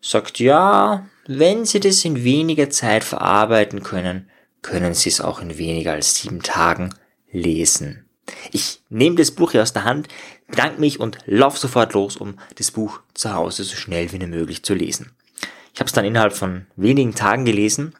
sagt, 0.00 0.38
ja, 0.38 1.06
wenn 1.26 1.64
Sie 1.64 1.80
das 1.80 2.04
in 2.04 2.22
weniger 2.22 2.70
Zeit 2.70 3.02
verarbeiten 3.02 3.82
können, 3.82 4.30
können 4.62 4.94
Sie 4.94 5.08
es 5.08 5.20
auch 5.20 5.40
in 5.40 5.58
weniger 5.58 5.92
als 5.92 6.14
sieben 6.14 6.42
Tagen 6.42 6.94
lesen. 7.32 8.08
Ich 8.52 8.80
nehme 8.88 9.16
das 9.16 9.30
Buch 9.30 9.52
hier 9.52 9.62
aus 9.62 9.72
der 9.72 9.84
Hand, 9.84 10.08
bedanke 10.48 10.80
mich 10.80 11.00
und 11.00 11.18
lauf 11.26 11.58
sofort 11.58 11.94
los, 11.94 12.16
um 12.16 12.38
das 12.56 12.70
Buch 12.70 13.00
zu 13.14 13.32
Hause 13.32 13.64
so 13.64 13.76
schnell 13.76 14.12
wie 14.12 14.18
möglich 14.18 14.62
zu 14.62 14.74
lesen. 14.74 15.15
Ich 15.76 15.80
habe 15.80 15.88
es 15.88 15.92
dann 15.92 16.06
innerhalb 16.06 16.32
von 16.32 16.64
wenigen 16.76 17.14
Tagen 17.14 17.44
gelesen, 17.44 17.94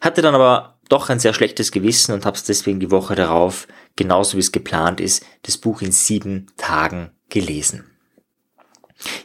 hatte 0.00 0.22
dann 0.22 0.34
aber 0.34 0.78
doch 0.88 1.10
ein 1.10 1.18
sehr 1.18 1.34
schlechtes 1.34 1.70
Gewissen 1.70 2.14
und 2.14 2.24
habe 2.24 2.34
es 2.34 2.44
deswegen 2.44 2.80
die 2.80 2.90
Woche 2.90 3.14
darauf, 3.14 3.68
genauso 3.94 4.38
wie 4.38 4.40
es 4.40 4.52
geplant 4.52 5.02
ist, 5.02 5.22
das 5.42 5.58
Buch 5.58 5.82
in 5.82 5.92
sieben 5.92 6.46
Tagen 6.56 7.10
gelesen. 7.28 7.84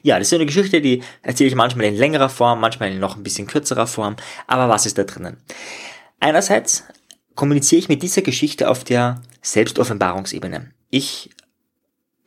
Ja, 0.02 0.20
das 0.20 0.28
ist 0.28 0.34
eine 0.34 0.46
Geschichte, 0.46 0.82
die 0.82 1.04
erzähle 1.22 1.48
ich 1.48 1.56
manchmal 1.56 1.86
in 1.86 1.96
längerer 1.96 2.28
Form, 2.28 2.60
manchmal 2.60 2.92
in 2.92 3.00
noch 3.00 3.16
ein 3.16 3.24
bisschen 3.24 3.48
kürzerer 3.48 3.88
Form. 3.88 4.18
Aber 4.46 4.68
was 4.68 4.86
ist 4.86 4.98
da 4.98 5.06
drinnen? 5.06 5.38
Einerseits 6.20 6.84
kommuniziere 7.34 7.80
ich 7.80 7.88
mit 7.88 8.04
dieser 8.04 8.24
Geschichte 8.24 8.70
auf 8.70 8.84
der 8.84 9.22
Selbstoffenbarungsebene. 9.42 10.70
Ich 10.90 11.30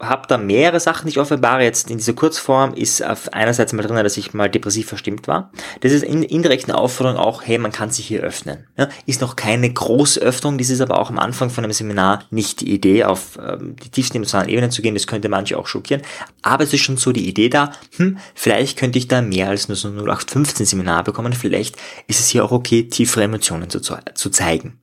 habe 0.01 0.29
da 0.29 0.39
mehrere 0.39 0.79
Sachen, 0.79 1.07
die 1.07 1.11
ich 1.11 1.19
offenbare. 1.19 1.65
Jetzt 1.65 1.91
in 1.91 1.99
dieser 1.99 2.13
Kurzform 2.13 2.75
ist 2.75 3.05
auf 3.05 3.33
einerseits 3.33 3.73
mal 3.73 3.83
drin, 3.83 3.97
dass 3.97 4.17
ich 4.17 4.33
mal 4.33 4.49
depressiv 4.49 4.87
verstimmt 4.87 5.27
war. 5.27 5.51
Das 5.81 5.91
ist 5.91 6.05
in, 6.05 6.23
indirekt 6.23 6.69
eine 6.69 6.79
Aufforderung 6.79 7.19
auch, 7.19 7.43
hey, 7.45 7.59
man 7.59 7.73
kann 7.73 7.91
sich 7.91 8.07
hier 8.07 8.21
öffnen. 8.21 8.69
Ja, 8.77 8.89
ist 9.07 9.21
noch 9.21 9.35
keine 9.35 9.73
große 9.73 10.21
Öffnung, 10.21 10.57
das 10.59 10.71
ist 10.71 10.81
aber 10.81 11.01
auch 11.01 11.11
am 11.11 11.19
Anfang 11.19 11.51
von 11.51 11.65
einem 11.65 11.73
Seminar 11.73 12.25
nicht 12.31 12.61
die 12.61 12.73
Idee, 12.73 13.05
auf 13.05 13.39
ähm, 13.45 13.75
die 13.83 13.89
tiefsten 13.89 14.19
emotionalen 14.19 14.49
Ebenen 14.49 14.71
zu 14.71 14.83
gehen. 14.83 14.95
Das 14.95 15.09
könnte 15.09 15.29
manche 15.29 15.59
auch 15.59 15.67
schockieren. 15.67 16.03
Aber 16.43 16.63
es 16.63 16.73
ist 16.73 16.83
schon 16.83 16.97
so 16.97 17.11
die 17.11 17.29
Idee 17.29 17.49
da, 17.49 17.73
hm, 17.97 18.19
vielleicht 18.35 18.79
könnte 18.79 18.99
ich 18.99 19.09
da 19.09 19.21
mehr 19.21 19.49
als 19.49 19.67
nur 19.67 19.77
so 19.77 19.89
ein 19.89 19.97
0815 19.97 20.65
Seminar 20.65 21.03
bekommen. 21.03 21.33
Vielleicht 21.33 21.77
ist 22.07 22.21
es 22.21 22.29
hier 22.29 22.45
auch 22.45 22.53
okay, 22.53 22.85
tiefere 22.85 23.25
Emotionen 23.25 23.69
zu, 23.69 23.81
zu 23.81 24.31
zeigen. 24.31 24.79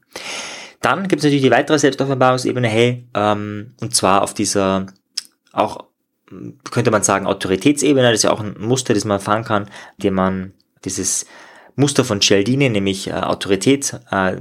Dann 0.81 1.07
gibt 1.07 1.22
es 1.22 1.24
natürlich 1.24 1.41
die 1.41 1.51
weitere 1.51 1.79
Selbstoffenbarungsebene, 1.79 2.67
hey, 2.67 3.07
ähm, 3.15 3.74
und 3.81 3.95
zwar 3.95 4.22
auf 4.22 4.34
dieser 4.34 4.86
auch, 5.55 5.85
könnte 6.71 6.91
man 6.91 7.03
sagen, 7.03 7.27
Autoritätsebene, 7.27 8.09
das 8.09 8.19
ist 8.19 8.24
ja 8.24 8.31
auch 8.31 8.41
ein 8.41 8.55
Muster, 8.59 8.93
das 8.93 9.05
man 9.05 9.19
fahren 9.19 9.43
kann, 9.43 9.69
dem 9.97 10.13
man 10.13 10.53
dieses 10.83 11.25
Muster 11.75 12.05
von 12.05 12.21
Cialdini, 12.21 12.69
nämlich 12.69 13.07
äh, 13.07 13.13
Autorität, 13.13 14.00
äh, 14.09 14.38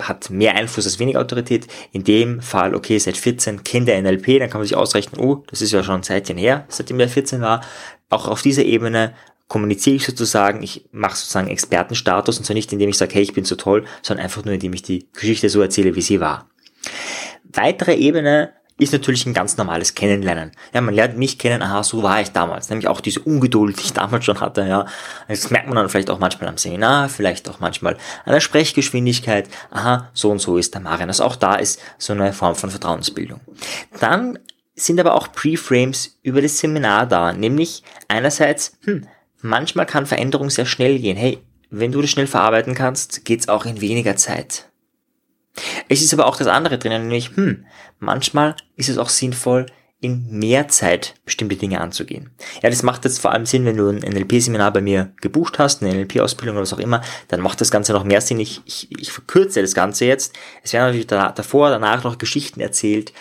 hat 0.00 0.30
mehr 0.30 0.56
Einfluss 0.56 0.84
als 0.84 0.98
wenig 0.98 1.16
Autorität. 1.16 1.68
In 1.92 2.02
dem 2.04 2.40
Fall, 2.40 2.74
okay, 2.74 2.98
seit 2.98 3.16
14 3.16 3.62
kennt 3.62 3.88
der 3.88 4.00
NLP, 4.02 4.40
dann 4.40 4.50
kann 4.50 4.60
man 4.60 4.66
sich 4.66 4.76
ausrechnen, 4.76 5.20
oh, 5.20 5.44
das 5.48 5.62
ist 5.62 5.72
ja 5.72 5.82
schon 5.82 5.96
ein 5.96 6.02
Zeitchen 6.02 6.36
her, 6.36 6.64
seitdem 6.68 6.98
er 6.98 7.08
14 7.08 7.40
war. 7.40 7.60
Auch 8.10 8.26
auf 8.26 8.42
dieser 8.42 8.64
Ebene 8.64 9.14
kommuniziere 9.46 9.96
ich 9.96 10.06
sozusagen, 10.06 10.62
ich 10.62 10.88
mache 10.92 11.16
sozusagen 11.16 11.48
Expertenstatus 11.48 12.38
und 12.38 12.44
zwar 12.44 12.54
nicht, 12.54 12.72
indem 12.72 12.88
ich 12.88 12.98
sage, 12.98 13.14
hey, 13.14 13.22
ich 13.22 13.34
bin 13.34 13.44
so 13.44 13.54
toll, 13.54 13.84
sondern 14.02 14.24
einfach 14.24 14.44
nur, 14.44 14.54
indem 14.54 14.72
ich 14.72 14.82
die 14.82 15.08
Geschichte 15.12 15.48
so 15.50 15.60
erzähle, 15.60 15.94
wie 15.94 16.02
sie 16.02 16.20
war. 16.20 16.48
Weitere 17.44 17.94
Ebene 17.94 18.54
ist 18.82 18.92
natürlich 18.92 19.26
ein 19.26 19.34
ganz 19.34 19.56
normales 19.56 19.94
Kennenlernen. 19.94 20.52
Ja, 20.72 20.80
man 20.80 20.94
lernt 20.94 21.18
mich 21.18 21.38
kennen, 21.38 21.62
aha, 21.62 21.82
so 21.82 22.02
war 22.02 22.20
ich 22.20 22.32
damals. 22.32 22.68
Nämlich 22.70 22.88
auch 22.88 23.00
diese 23.00 23.20
Ungeduld, 23.20 23.78
die 23.78 23.84
ich 23.84 23.92
damals 23.92 24.24
schon 24.24 24.40
hatte, 24.40 24.66
ja. 24.66 24.86
Das 25.28 25.50
merkt 25.50 25.66
man 25.66 25.76
dann 25.76 25.88
vielleicht 25.88 26.10
auch 26.10 26.18
manchmal 26.18 26.48
am 26.48 26.58
Seminar, 26.58 27.08
vielleicht 27.08 27.48
auch 27.48 27.60
manchmal 27.60 27.96
an 28.24 28.32
der 28.32 28.40
Sprechgeschwindigkeit. 28.40 29.48
Aha, 29.70 30.10
so 30.12 30.30
und 30.30 30.40
so 30.40 30.56
ist 30.56 30.74
der 30.74 30.80
Marian. 30.80 31.08
Also 31.08 31.24
auch 31.24 31.36
da 31.36 31.54
ist 31.54 31.80
so 31.98 32.12
eine 32.12 32.32
Form 32.32 32.54
von 32.54 32.70
Vertrauensbildung. 32.70 33.40
Dann 34.00 34.38
sind 34.74 34.98
aber 35.00 35.14
auch 35.14 35.32
Preframes 35.32 36.18
über 36.22 36.42
das 36.42 36.58
Seminar 36.58 37.06
da. 37.06 37.32
Nämlich 37.32 37.82
einerseits, 38.08 38.78
hm, 38.84 39.06
manchmal 39.40 39.86
kann 39.86 40.06
Veränderung 40.06 40.50
sehr 40.50 40.66
schnell 40.66 40.98
gehen. 40.98 41.16
Hey, 41.16 41.38
wenn 41.70 41.92
du 41.92 42.00
das 42.00 42.10
schnell 42.10 42.26
verarbeiten 42.26 42.74
kannst, 42.74 43.24
geht's 43.24 43.48
auch 43.48 43.64
in 43.64 43.80
weniger 43.80 44.16
Zeit. 44.16 44.71
Es 45.88 46.02
ist 46.02 46.12
aber 46.14 46.26
auch 46.26 46.36
das 46.36 46.46
andere 46.46 46.78
drinnen, 46.78 47.02
nämlich, 47.02 47.36
hm, 47.36 47.66
manchmal 47.98 48.56
ist 48.76 48.88
es 48.88 48.98
auch 48.98 49.08
sinnvoll, 49.08 49.66
in 50.02 50.26
mehr 50.28 50.66
Zeit 50.66 51.14
bestimmte 51.24 51.54
Dinge 51.54 51.80
anzugehen. 51.80 52.30
Ja, 52.60 52.68
das 52.68 52.82
macht 52.82 53.04
jetzt 53.04 53.20
vor 53.20 53.30
allem 53.30 53.46
Sinn, 53.46 53.64
wenn 53.64 53.76
du 53.76 53.88
ein 53.88 53.98
NLP-Seminar 53.98 54.72
bei 54.72 54.80
mir 54.80 55.12
gebucht 55.20 55.60
hast, 55.60 55.80
eine 55.80 55.94
NLP-Ausbildung 55.94 56.56
oder 56.56 56.62
was 56.62 56.72
auch 56.72 56.80
immer, 56.80 57.02
dann 57.28 57.40
macht 57.40 57.60
das 57.60 57.70
Ganze 57.70 57.92
noch 57.92 58.02
mehr 58.02 58.20
Sinn. 58.20 58.40
Ich, 58.40 58.60
ich, 58.64 58.88
ich 58.90 59.12
verkürze 59.12 59.62
das 59.62 59.74
Ganze 59.74 60.04
jetzt. 60.04 60.34
Es 60.64 60.72
werden 60.72 60.86
natürlich 60.86 61.06
da, 61.06 61.30
davor, 61.30 61.70
danach 61.70 62.02
noch 62.02 62.18
Geschichten 62.18 62.60
erzählt, 62.60 63.12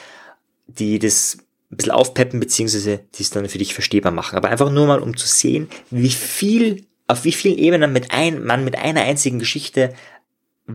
die 0.65 0.97
das 0.97 1.37
ein 1.71 1.77
bisschen 1.77 1.91
aufpeppen, 1.91 2.39
beziehungsweise 2.39 3.01
die 3.13 3.21
es 3.21 3.29
dann 3.29 3.47
für 3.47 3.59
dich 3.59 3.75
verstehbar 3.75 4.11
machen. 4.11 4.35
Aber 4.35 4.49
einfach 4.49 4.71
nur 4.71 4.87
mal, 4.87 5.01
um 5.01 5.15
zu 5.15 5.27
sehen, 5.27 5.69
wie 5.91 6.09
viel, 6.09 6.87
auf 7.05 7.25
wie 7.25 7.31
vielen 7.31 7.59
Ebenen 7.59 7.93
mit 7.93 8.09
ein, 8.09 8.43
man 8.43 8.63
mit 8.63 8.75
einer 8.75 9.01
einzigen 9.01 9.37
Geschichte 9.37 9.93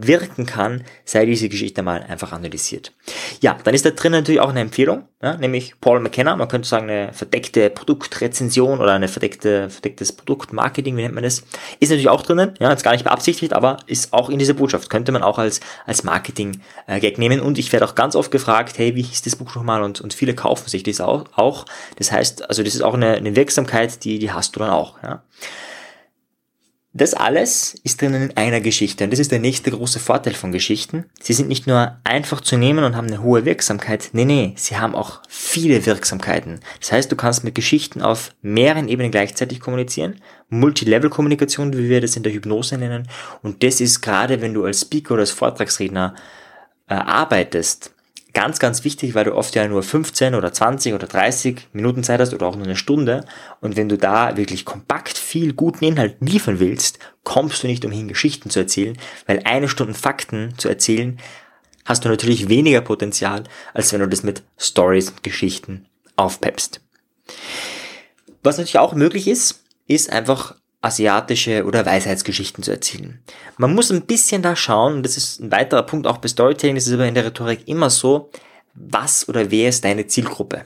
wirken 0.04 0.46
kann, 0.46 0.84
sei 1.04 1.26
diese 1.26 1.48
Geschichte 1.48 1.82
mal 1.82 2.02
einfach 2.02 2.32
analysiert. 2.32 2.92
Ja, 3.40 3.56
dann 3.64 3.74
ist 3.74 3.84
da 3.84 3.90
drin 3.90 4.12
natürlich 4.12 4.40
auch 4.40 4.50
eine 4.50 4.60
Empfehlung, 4.60 5.08
ja, 5.22 5.36
nämlich 5.36 5.80
Paul 5.80 6.00
McKenna, 6.00 6.36
man 6.36 6.48
könnte 6.48 6.68
sagen 6.68 6.90
eine 6.90 7.12
verdeckte 7.12 7.70
Produktrezension 7.70 8.80
oder 8.80 8.92
eine 8.92 9.08
verdeckte, 9.08 9.70
verdecktes 9.70 10.12
Produktmarketing, 10.12 10.96
wie 10.96 11.02
nennt 11.02 11.14
man 11.14 11.24
das, 11.24 11.42
ist 11.80 11.88
natürlich 11.88 12.08
auch 12.08 12.22
drinnen, 12.22 12.54
ja, 12.60 12.70
jetzt 12.70 12.84
gar 12.84 12.92
nicht 12.92 13.04
beabsichtigt, 13.04 13.52
aber 13.52 13.78
ist 13.86 14.12
auch 14.12 14.28
in 14.28 14.38
dieser 14.38 14.54
Botschaft, 14.54 14.90
könnte 14.90 15.12
man 15.12 15.22
auch 15.22 15.38
als, 15.38 15.60
als 15.86 16.04
Marketing-Gag 16.04 17.18
nehmen. 17.18 17.40
Und 17.40 17.58
ich 17.58 17.72
werde 17.72 17.86
auch 17.86 17.94
ganz 17.94 18.14
oft 18.14 18.30
gefragt, 18.30 18.78
hey, 18.78 18.94
wie 18.94 19.02
hieß 19.02 19.22
das 19.22 19.36
Buch 19.36 19.54
nochmal 19.54 19.82
und, 19.82 20.00
und 20.00 20.14
viele 20.14 20.34
kaufen 20.34 20.68
sich 20.68 20.82
das 20.82 21.00
auch, 21.00 21.24
auch, 21.34 21.64
das 21.96 22.12
heißt, 22.12 22.48
also 22.48 22.62
das 22.62 22.74
ist 22.74 22.82
auch 22.82 22.94
eine, 22.94 23.14
eine 23.14 23.36
Wirksamkeit, 23.36 24.04
die, 24.04 24.18
die 24.18 24.32
hast 24.32 24.54
du 24.56 24.60
dann 24.60 24.70
auch, 24.70 25.02
ja. 25.02 25.22
Das 26.98 27.12
alles 27.12 27.74
ist 27.84 28.00
drinnen 28.00 28.30
in 28.30 28.36
einer 28.38 28.62
Geschichte 28.62 29.04
und 29.04 29.12
das 29.12 29.18
ist 29.18 29.30
der 29.30 29.38
nächste 29.38 29.70
große 29.70 29.98
Vorteil 29.98 30.32
von 30.32 30.50
Geschichten. 30.50 31.04
Sie 31.20 31.34
sind 31.34 31.46
nicht 31.46 31.66
nur 31.66 31.98
einfach 32.04 32.40
zu 32.40 32.56
nehmen 32.56 32.84
und 32.84 32.96
haben 32.96 33.08
eine 33.08 33.22
hohe 33.22 33.44
Wirksamkeit, 33.44 34.08
nee, 34.14 34.24
nee, 34.24 34.54
sie 34.56 34.78
haben 34.78 34.94
auch 34.94 35.20
viele 35.28 35.84
Wirksamkeiten. 35.84 36.60
Das 36.80 36.92
heißt, 36.92 37.12
du 37.12 37.16
kannst 37.16 37.44
mit 37.44 37.54
Geschichten 37.54 38.00
auf 38.00 38.30
mehreren 38.40 38.88
Ebenen 38.88 39.10
gleichzeitig 39.10 39.60
kommunizieren, 39.60 40.22
Multilevel-Kommunikation, 40.48 41.76
wie 41.76 41.90
wir 41.90 42.00
das 42.00 42.16
in 42.16 42.22
der 42.22 42.32
Hypnose 42.32 42.78
nennen 42.78 43.06
und 43.42 43.62
das 43.62 43.82
ist 43.82 44.00
gerade, 44.00 44.40
wenn 44.40 44.54
du 44.54 44.64
als 44.64 44.80
Speaker 44.80 45.14
oder 45.14 45.20
als 45.20 45.32
Vortragsredner 45.32 46.14
äh, 46.88 46.94
arbeitest, 46.94 47.92
ganz, 48.36 48.58
ganz 48.58 48.84
wichtig, 48.84 49.14
weil 49.14 49.24
du 49.24 49.34
oft 49.34 49.54
ja 49.54 49.66
nur 49.66 49.82
15 49.82 50.34
oder 50.34 50.52
20 50.52 50.92
oder 50.92 51.06
30 51.06 51.68
Minuten 51.72 52.04
Zeit 52.04 52.20
hast 52.20 52.34
oder 52.34 52.46
auch 52.46 52.54
nur 52.54 52.66
eine 52.66 52.76
Stunde. 52.76 53.24
Und 53.62 53.76
wenn 53.76 53.88
du 53.88 53.96
da 53.96 54.36
wirklich 54.36 54.66
kompakt 54.66 55.16
viel 55.16 55.54
guten 55.54 55.86
Inhalt 55.86 56.18
liefern 56.20 56.60
willst, 56.60 56.98
kommst 57.24 57.62
du 57.62 57.66
nicht 57.66 57.86
umhin, 57.86 58.08
Geschichten 58.08 58.50
zu 58.50 58.58
erzählen, 58.58 58.98
weil 59.24 59.40
eine 59.44 59.70
Stunde 59.70 59.94
Fakten 59.94 60.52
zu 60.58 60.68
erzählen, 60.68 61.18
hast 61.86 62.04
du 62.04 62.10
natürlich 62.10 62.50
weniger 62.50 62.82
Potenzial, 62.82 63.44
als 63.72 63.94
wenn 63.94 64.00
du 64.00 64.08
das 64.08 64.22
mit 64.22 64.42
Stories 64.58 65.08
und 65.08 65.22
Geschichten 65.22 65.86
aufpeppst. 66.16 66.82
Was 68.42 68.58
natürlich 68.58 68.78
auch 68.78 68.92
möglich 68.92 69.28
ist, 69.28 69.64
ist 69.86 70.10
einfach 70.10 70.56
asiatische 70.80 71.64
oder 71.64 71.84
Weisheitsgeschichten 71.84 72.62
zu 72.62 72.70
erzählen. 72.70 73.20
Man 73.56 73.74
muss 73.74 73.90
ein 73.90 74.06
bisschen 74.06 74.42
da 74.42 74.54
schauen, 74.54 74.94
und 74.94 75.02
das 75.02 75.16
ist 75.16 75.40
ein 75.40 75.50
weiterer 75.50 75.82
Punkt 75.82 76.06
auch 76.06 76.18
bei 76.18 76.28
Storytelling, 76.28 76.76
das 76.76 76.86
ist 76.86 76.92
aber 76.94 77.06
in 77.06 77.14
der 77.14 77.24
Rhetorik 77.24 77.66
immer 77.66 77.90
so, 77.90 78.30
was 78.74 79.28
oder 79.28 79.50
wer 79.50 79.68
ist 79.68 79.84
deine 79.84 80.06
Zielgruppe? 80.06 80.64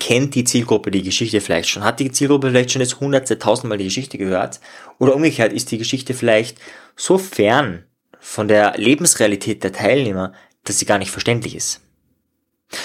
Kennt 0.00 0.34
die 0.34 0.44
Zielgruppe 0.44 0.90
die 0.90 1.02
Geschichte 1.02 1.40
vielleicht 1.40 1.68
schon? 1.68 1.82
Hat 1.82 2.00
die 2.00 2.12
Zielgruppe 2.12 2.50
vielleicht 2.50 2.70
schon 2.70 2.82
jetzt 2.82 3.00
hundertste, 3.00 3.38
tausendmal 3.38 3.78
die 3.78 3.84
Geschichte 3.84 4.18
gehört? 4.18 4.60
Oder 4.98 5.14
umgekehrt 5.14 5.52
ist 5.52 5.70
die 5.70 5.78
Geschichte 5.78 6.14
vielleicht 6.14 6.58
so 6.96 7.18
fern 7.18 7.84
von 8.20 8.46
der 8.46 8.76
Lebensrealität 8.76 9.64
der 9.64 9.72
Teilnehmer, 9.72 10.32
dass 10.64 10.78
sie 10.78 10.86
gar 10.86 10.98
nicht 10.98 11.10
verständlich 11.10 11.56
ist? 11.56 11.80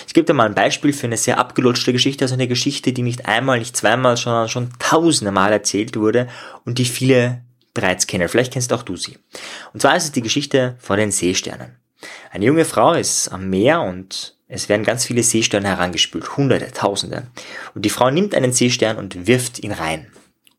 Ich 0.07 0.13
gebe 0.13 0.25
dir 0.25 0.33
mal 0.33 0.45
ein 0.45 0.55
Beispiel 0.55 0.93
für 0.93 1.07
eine 1.07 1.17
sehr 1.17 1.37
abgelutschte 1.37 1.91
Geschichte, 1.91 2.25
also 2.25 2.35
eine 2.35 2.47
Geschichte, 2.47 2.93
die 2.93 3.01
nicht 3.01 3.25
einmal, 3.25 3.59
nicht 3.59 3.75
zweimal, 3.75 4.15
sondern 4.15 4.47
schon 4.47 4.69
tausende 4.79 5.31
Mal 5.31 5.51
erzählt 5.51 5.97
wurde 5.97 6.27
und 6.65 6.77
die 6.77 6.85
viele 6.85 7.41
bereits 7.73 8.07
kennen. 8.07 8.29
Vielleicht 8.29 8.53
kennst 8.53 8.71
auch 8.71 8.83
du 8.83 8.95
sie. 8.95 9.17
Und 9.73 9.81
zwar 9.81 9.95
ist 9.95 10.05
es 10.05 10.11
die 10.11 10.21
Geschichte 10.21 10.75
von 10.79 10.97
den 10.97 11.11
Seesternen. 11.11 11.77
Eine 12.31 12.45
junge 12.45 12.65
Frau 12.65 12.93
ist 12.93 13.29
am 13.29 13.49
Meer 13.49 13.81
und 13.81 14.35
es 14.47 14.69
werden 14.69 14.83
ganz 14.83 15.05
viele 15.05 15.23
Seesterne 15.23 15.69
herangespült, 15.69 16.37
hunderte, 16.37 16.71
tausende. 16.71 17.27
Und 17.73 17.83
die 17.83 17.89
Frau 17.89 18.11
nimmt 18.11 18.35
einen 18.35 18.53
Seestern 18.53 18.97
und 18.97 19.25
wirft 19.25 19.59
ihn 19.59 19.71
rein. 19.71 20.11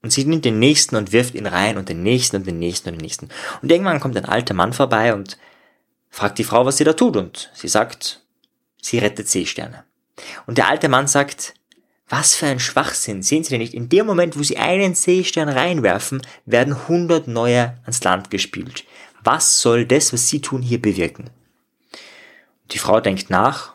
Und 0.02 0.10
sie 0.10 0.24
nimmt 0.24 0.44
den 0.44 0.58
nächsten 0.58 0.96
und 0.96 1.12
wirft 1.12 1.34
ihn 1.34 1.46
rein 1.46 1.78
und 1.78 1.88
den 1.88 2.02
nächsten 2.02 2.36
und 2.36 2.46
den 2.46 2.58
nächsten 2.58 2.88
und 2.88 2.96
den 2.96 3.02
nächsten. 3.02 3.28
Und 3.62 3.70
irgendwann 3.70 4.00
kommt 4.00 4.16
ein 4.16 4.24
alter 4.24 4.52
Mann 4.52 4.72
vorbei 4.72 5.14
und 5.14 5.38
fragt 6.10 6.38
die 6.38 6.44
Frau, 6.44 6.66
was 6.66 6.76
sie 6.76 6.84
da 6.84 6.92
tut. 6.92 7.16
Und 7.16 7.50
sie 7.54 7.68
sagt, 7.68 8.23
sie 8.84 8.98
rettet 8.98 9.28
Seesterne. 9.28 9.84
Und 10.46 10.58
der 10.58 10.68
alte 10.68 10.88
Mann 10.88 11.06
sagt, 11.06 11.54
was 12.08 12.34
für 12.34 12.46
ein 12.46 12.60
Schwachsinn. 12.60 13.22
Sehen 13.22 13.42
Sie 13.42 13.50
denn 13.50 13.60
nicht? 13.60 13.74
In 13.74 13.88
dem 13.88 14.06
Moment, 14.06 14.38
wo 14.38 14.42
Sie 14.42 14.58
einen 14.58 14.94
Seestern 14.94 15.48
reinwerfen, 15.48 16.20
werden 16.44 16.86
hundert 16.86 17.26
neue 17.26 17.78
ans 17.82 18.04
Land 18.04 18.30
gespült. 18.30 18.84
Was 19.22 19.60
soll 19.60 19.86
das, 19.86 20.12
was 20.12 20.28
Sie 20.28 20.40
tun, 20.40 20.60
hier 20.60 20.80
bewirken? 20.80 21.30
Die 22.70 22.78
Frau 22.78 23.00
denkt 23.00 23.30
nach, 23.30 23.74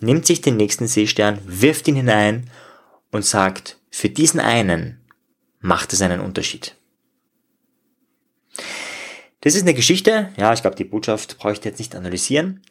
nimmt 0.00 0.26
sich 0.26 0.42
den 0.42 0.56
nächsten 0.56 0.86
Seestern, 0.86 1.40
wirft 1.44 1.88
ihn 1.88 1.96
hinein 1.96 2.50
und 3.10 3.24
sagt, 3.24 3.78
für 3.90 4.10
diesen 4.10 4.40
einen 4.40 5.00
macht 5.60 5.94
es 5.94 6.02
einen 6.02 6.20
Unterschied. 6.20 6.76
Das 9.40 9.54
ist 9.54 9.62
eine 9.62 9.74
Geschichte, 9.74 10.30
ja, 10.36 10.52
ich 10.52 10.60
glaube, 10.60 10.76
die 10.76 10.84
Botschaft 10.84 11.38
brauche 11.38 11.52
ich 11.52 11.64
jetzt 11.64 11.78
nicht 11.78 11.94
analysieren, 11.94 12.62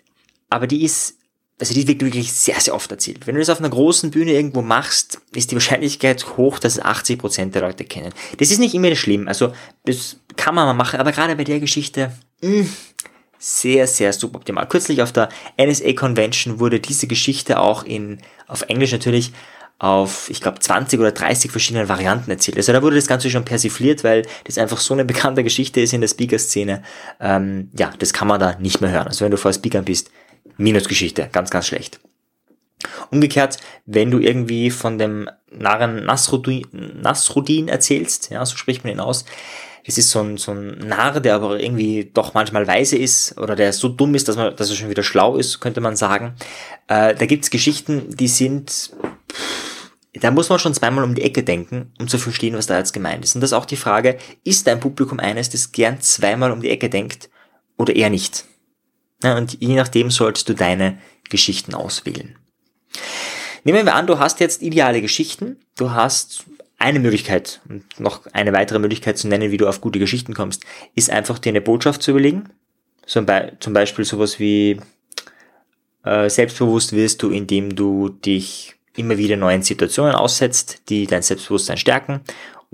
aber 0.50 0.68
die 0.68 0.84
ist 0.84 1.18
also 1.60 1.74
die 1.74 1.88
wird 1.88 2.02
wirklich 2.02 2.34
sehr, 2.34 2.60
sehr 2.60 2.76
oft 2.76 2.92
erzählt. 2.92 3.26
Wenn 3.28 3.36
du 3.36 3.40
das 3.40 3.50
auf 3.50 3.60
einer 3.60 3.70
großen 3.70 4.12
Bühne 4.12 4.34
irgendwo 4.34 4.62
machst, 4.62 5.20
ist 5.34 5.52
die 5.52 5.56
Wahrscheinlichkeit 5.56 6.38
hoch, 6.38 6.60
dass 6.60 6.82
80% 6.82 7.52
der 7.52 7.62
Leute 7.62 7.86
kennen. 7.86 8.14
Das 8.38 8.52
ist 8.52 8.60
nicht 8.60 8.76
immer 8.76 8.94
schlimm, 8.96 9.28
also 9.28 9.54
das 9.86 10.18
kann 10.36 10.56
man 10.56 10.66
mal 10.66 10.74
machen, 10.74 11.00
aber 11.00 11.12
gerade 11.12 11.36
bei 11.36 11.46
der 11.46 11.60
Geschichte, 11.60 12.12
mh, 12.42 12.50
hm, 12.50 12.70
sehr, 13.38 13.88
sehr 13.88 14.12
suboptimal. 14.12 14.68
Kürzlich 14.68 15.02
auf 15.02 15.12
der 15.12 15.30
NSA 15.58 15.94
Convention 15.94 16.60
wurde 16.60 16.80
diese 16.80 17.08
Geschichte 17.08 17.60
auch 17.60 17.84
in, 17.84 18.20
auf 18.48 18.64
Englisch 18.64 18.92
natürlich, 18.92 19.34
auf, 19.78 20.30
ich 20.30 20.42
glaube, 20.42 20.60
20 20.60 21.00
oder 21.00 21.12
30 21.12 21.52
verschiedenen 21.52 21.90
Varianten 21.90 22.32
erzählt. 22.32 22.58
Also 22.58 22.72
da 22.72 22.82
wurde 22.82 22.96
das 22.96 23.08
Ganze 23.08 23.30
schon 23.30 23.44
persifliert, 23.44 24.04
weil 24.04 24.26
das 24.46 24.58
einfach 24.58 24.80
so 24.80 24.94
eine 24.94 25.04
bekannte 25.04 25.44
Geschichte 25.44 25.82
ist 25.82 25.94
in 25.94 26.02
der 26.02 26.08
Speaker-Szene. 26.08 26.82
Ähm, 27.20 27.70
ja, 27.78 27.92
das 28.00 28.14
kann 28.14 28.28
man 28.28 28.40
da 28.40 28.56
nicht 28.58 28.80
mehr 28.80 28.92
hören. 28.92 29.08
Also 29.08 29.26
wenn 29.26 29.32
du 29.32 29.38
vor 29.38 29.52
Speakern 29.52 29.84
bist, 29.84 30.10
Minusgeschichte, 30.58 31.30
ganz, 31.32 31.50
ganz 31.50 31.68
schlecht. 31.68 32.00
Umgekehrt, 33.10 33.58
wenn 33.86 34.12
du 34.12 34.20
irgendwie 34.20 34.70
von 34.70 34.98
dem 34.98 35.30
Narren 35.50 36.06
Nasruddin, 36.06 36.68
Nasruddin 37.02 37.68
erzählst, 37.68 38.30
ja, 38.32 38.46
so 38.46 38.58
spricht 38.58 38.84
man 38.84 38.94
ihn 38.94 39.00
aus, 39.00 39.26
das 39.86 40.00
ist 40.00 40.10
so 40.10 40.20
ein, 40.20 40.38
so 40.38 40.52
ein 40.52 40.80
Narr, 40.80 41.20
der 41.20 41.36
aber 41.36 41.60
irgendwie 41.60 42.10
doch 42.12 42.34
manchmal 42.34 42.68
weise 42.68 42.98
ist 42.98 43.38
oder 43.38 43.56
der 43.56 43.72
so 43.72 43.88
dumm 43.88 44.16
ist, 44.16 44.28
dass, 44.28 44.36
man, 44.36 44.56
dass 44.56 44.70
er 44.70 44.76
schon 44.76 44.90
wieder 44.90 45.04
schlau 45.04 45.38
ist, 45.38 45.60
könnte 45.60 45.80
man 45.80 45.96
sagen. 45.96 46.34
Äh, 46.88 47.14
da 47.14 47.26
gibt's 47.28 47.52
Geschichten, 47.52 48.10
die 48.10 48.28
sind, 48.28 48.92
da 50.14 50.32
muss 50.32 50.50
man 50.50 50.58
schon 50.58 50.74
zweimal 50.74 51.04
um 51.04 51.14
die 51.14 51.22
Ecke 51.22 51.44
denken, 51.44 51.94
um 52.00 52.08
zu 52.08 52.18
verstehen, 52.18 52.56
was 52.56 52.66
da 52.66 52.80
jetzt 52.80 52.94
gemeint 52.94 53.24
ist. 53.24 53.36
Und 53.36 53.42
das 53.42 53.52
ist 53.52 53.58
auch 53.58 53.66
die 53.66 53.76
Frage, 53.76 54.18
ist 54.44 54.66
dein 54.66 54.80
Publikum 54.80 55.20
eines, 55.20 55.52
das 55.52 55.72
gern 55.72 56.02
zweimal 56.02 56.52
um 56.52 56.62
die 56.62 56.72
Ecke 56.72 56.90
denkt 56.90 57.30
oder 57.78 57.96
eher 57.96 58.10
nicht? 58.10 58.46
Ja, 59.24 59.38
und 59.38 59.58
je 59.62 59.76
nachdem 59.76 60.12
solltest 60.12 60.50
du 60.50 60.54
deine 60.54 61.00
Geschichten 61.30 61.74
auswählen. 61.74 62.36
Nehmen 63.64 63.86
wir 63.86 63.96
an, 63.96 64.08
du 64.08 64.20
hast 64.20 64.40
jetzt 64.40 64.62
ideale 64.62 65.02
Geschichten, 65.02 65.58
du 65.78 65.92
hast 65.92 66.46
eine 66.78 67.00
Möglichkeit, 67.00 67.62
und 67.68 68.00
noch 68.00 68.26
eine 68.34 68.54
weitere 68.54 68.80
Möglichkeit 68.80 69.18
zu 69.18 69.28
nennen, 69.28 69.52
wie 69.52 69.58
du 69.58 69.68
auf 69.68 69.82
gute 69.82 70.00
Geschichten 70.00 70.34
kommst, 70.34 70.64
ist 70.94 71.10
einfach 71.10 71.40
dir 71.40 71.50
eine 71.50 71.62
Botschaft 71.62 72.04
zu 72.04 72.12
überlegen. 72.12 72.50
Zum, 73.08 73.26
Be 73.26 73.54
zum 73.60 73.74
Beispiel 73.74 74.06
sowas 74.06 74.40
wie 74.40 74.80
äh, 76.04 76.30
selbstbewusst 76.30 76.94
wirst 76.94 77.24
du, 77.24 77.30
indem 77.30 77.76
du 77.76 78.10
dich 78.10 78.76
immer 78.96 79.18
wieder 79.18 79.36
neuen 79.36 79.62
Situationen 79.62 80.16
aussetzt, 80.16 80.84
die 80.90 81.08
dein 81.08 81.22
Selbstbewusstsein 81.22 81.78
stärken. 81.78 82.22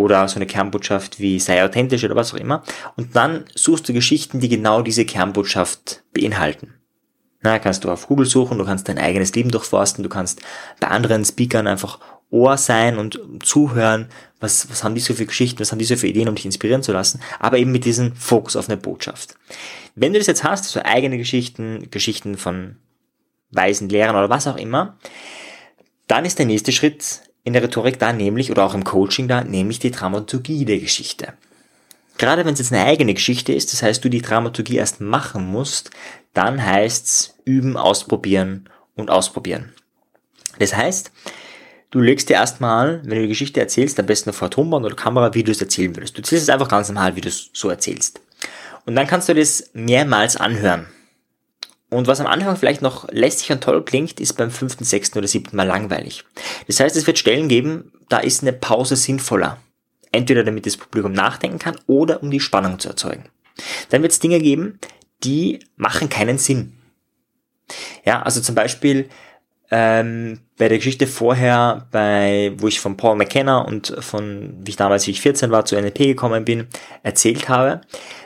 Oder 0.01 0.27
so 0.27 0.37
eine 0.37 0.47
Kernbotschaft 0.47 1.19
wie 1.19 1.39
sei 1.39 1.63
authentisch 1.63 2.03
oder 2.03 2.15
was 2.15 2.33
auch 2.33 2.37
immer. 2.37 2.63
Und 2.97 3.15
dann 3.15 3.45
suchst 3.53 3.87
du 3.87 3.93
Geschichten, 3.93 4.39
die 4.39 4.49
genau 4.49 4.81
diese 4.81 5.05
Kernbotschaft 5.05 6.03
beinhalten. 6.11 6.73
Na, 7.43 7.59
kannst 7.59 7.83
du 7.83 7.91
auf 7.91 8.07
Google 8.07 8.25
suchen, 8.25 8.57
du 8.57 8.65
kannst 8.65 8.87
dein 8.87 8.97
eigenes 8.97 9.33
Leben 9.35 9.51
durchforsten, 9.51 10.03
du 10.03 10.09
kannst 10.09 10.41
bei 10.79 10.87
anderen 10.87 11.23
Speakern 11.23 11.67
einfach 11.67 11.99
Ohr 12.31 12.57
sein 12.57 12.97
und 12.97 13.19
zuhören, 13.43 14.07
was, 14.39 14.69
was 14.69 14.83
haben 14.83 14.95
die 14.95 15.01
so 15.01 15.13
für 15.13 15.25
Geschichten, 15.25 15.59
was 15.59 15.71
haben 15.71 15.79
die 15.79 15.85
so 15.85 15.95
für 15.95 16.07
Ideen, 16.07 16.29
um 16.29 16.35
dich 16.35 16.45
inspirieren 16.45 16.81
zu 16.81 16.93
lassen, 16.93 17.19
aber 17.39 17.57
eben 17.57 17.71
mit 17.71 17.85
diesem 17.85 18.15
Fokus 18.15 18.55
auf 18.55 18.69
eine 18.69 18.77
Botschaft. 18.77 19.35
Wenn 19.95 20.13
du 20.13 20.19
das 20.19 20.27
jetzt 20.27 20.43
hast, 20.43 20.65
so 20.65 20.81
eigene 20.81 21.17
Geschichten, 21.17 21.89
Geschichten 21.91 22.37
von 22.37 22.77
weisen 23.51 23.89
Lehrern 23.89 24.15
oder 24.15 24.29
was 24.29 24.47
auch 24.47 24.57
immer, 24.57 24.97
dann 26.07 26.25
ist 26.25 26.39
der 26.39 26.45
nächste 26.45 26.71
Schritt 26.71 27.21
in 27.43 27.53
der 27.53 27.63
Rhetorik 27.63 27.99
da, 27.99 28.13
nämlich, 28.13 28.51
oder 28.51 28.65
auch 28.65 28.73
im 28.73 28.83
Coaching 28.83 29.27
da, 29.27 29.43
nämlich 29.43 29.79
die 29.79 29.91
Dramaturgie 29.91 30.65
der 30.65 30.79
Geschichte. 30.79 31.33
Gerade 32.17 32.45
wenn 32.45 32.53
es 32.53 32.59
jetzt 32.59 32.73
eine 32.73 32.85
eigene 32.85 33.13
Geschichte 33.13 33.53
ist, 33.53 33.73
das 33.73 33.81
heißt, 33.81 34.03
du 34.03 34.09
die 34.09 34.21
Dramaturgie 34.21 34.77
erst 34.77 35.01
machen 35.01 35.47
musst, 35.47 35.91
dann 36.33 36.63
heißt's 36.63 37.35
üben, 37.45 37.77
ausprobieren 37.77 38.69
und 38.95 39.09
ausprobieren. 39.09 39.73
Das 40.59 40.75
heißt, 40.75 41.11
Du 41.91 41.99
legst 41.99 42.29
dir 42.29 42.35
erstmal, 42.35 43.01
wenn 43.03 43.17
du 43.17 43.23
die 43.23 43.27
Geschichte 43.27 43.59
erzählst, 43.59 43.99
am 43.99 44.05
besten 44.05 44.31
vor 44.31 44.49
Tonband 44.49 44.85
oder 44.85 44.95
Kamera, 44.95 45.33
wie 45.33 45.43
du 45.43 45.51
es 45.51 45.59
erzählen 45.59 45.93
würdest. 45.93 46.15
Du 46.15 46.21
erzählst 46.21 46.43
es 46.43 46.49
einfach 46.49 46.69
ganz 46.69 46.87
normal, 46.87 47.17
wie 47.17 47.21
du 47.21 47.27
es 47.27 47.49
so 47.51 47.69
erzählst. 47.69 48.21
Und 48.85 48.95
dann 48.95 49.07
kannst 49.07 49.27
du 49.27 49.35
das 49.35 49.69
mehrmals 49.73 50.37
anhören. 50.37 50.87
Und 51.91 52.07
was 52.07 52.21
am 52.21 52.27
Anfang 52.27 52.55
vielleicht 52.55 52.81
noch 52.81 53.09
lästig 53.11 53.51
und 53.51 53.61
toll 53.61 53.83
klingt, 53.83 54.21
ist 54.21 54.37
beim 54.37 54.49
fünften, 54.49 54.85
sechsten 54.85 55.17
oder 55.17 55.27
siebten 55.27 55.57
Mal 55.57 55.67
langweilig. 55.67 56.23
Das 56.67 56.79
heißt, 56.79 56.95
es 56.95 57.05
wird 57.05 57.19
Stellen 57.19 57.49
geben, 57.49 57.91
da 58.07 58.19
ist 58.19 58.41
eine 58.41 58.53
Pause 58.53 58.95
sinnvoller. 58.95 59.57
Entweder 60.13 60.45
damit 60.45 60.65
das 60.65 60.77
Publikum 60.77 61.11
nachdenken 61.11 61.59
kann 61.59 61.77
oder 61.87 62.23
um 62.23 62.31
die 62.31 62.39
Spannung 62.39 62.79
zu 62.79 62.87
erzeugen. 62.87 63.25
Dann 63.89 64.01
wird 64.01 64.13
es 64.13 64.19
Dinge 64.19 64.39
geben, 64.39 64.79
die 65.23 65.59
machen 65.75 66.07
keinen 66.07 66.37
Sinn. 66.37 66.77
Ja, 68.05 68.21
also 68.21 68.39
zum 68.39 68.55
Beispiel, 68.55 69.09
ähm, 69.69 70.39
bei 70.57 70.69
der 70.69 70.77
Geschichte 70.77 71.07
vorher, 71.07 71.87
bei, 71.91 72.53
wo 72.57 72.67
ich 72.67 72.79
von 72.79 72.95
Paul 72.95 73.17
McKenna 73.17 73.59
und 73.59 73.95
von, 73.99 74.53
wie 74.61 74.71
ich 74.71 74.77
damals, 74.77 75.07
wie 75.07 75.11
ich 75.11 75.21
14 75.21 75.51
war, 75.51 75.65
zu 75.65 75.75
NLP 75.75 75.97
gekommen 75.99 76.45
bin, 76.45 76.67
erzählt 77.03 77.49
habe, 77.49 77.81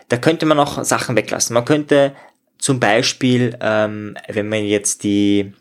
da 0.09 0.17
könnte 0.17 0.45
man 0.45 0.59
auch 0.59 0.83
Sachen 0.83 1.15
weglassen. 1.15 1.53
Man 1.55 1.65
könnte 1.65 2.15
zum 2.65 2.79
Beispiel, 2.79 3.55
ähm, 3.61 4.17
wenn 4.27 4.49
man 4.49 4.65
jetzt 4.65 5.03
die, 5.03 5.53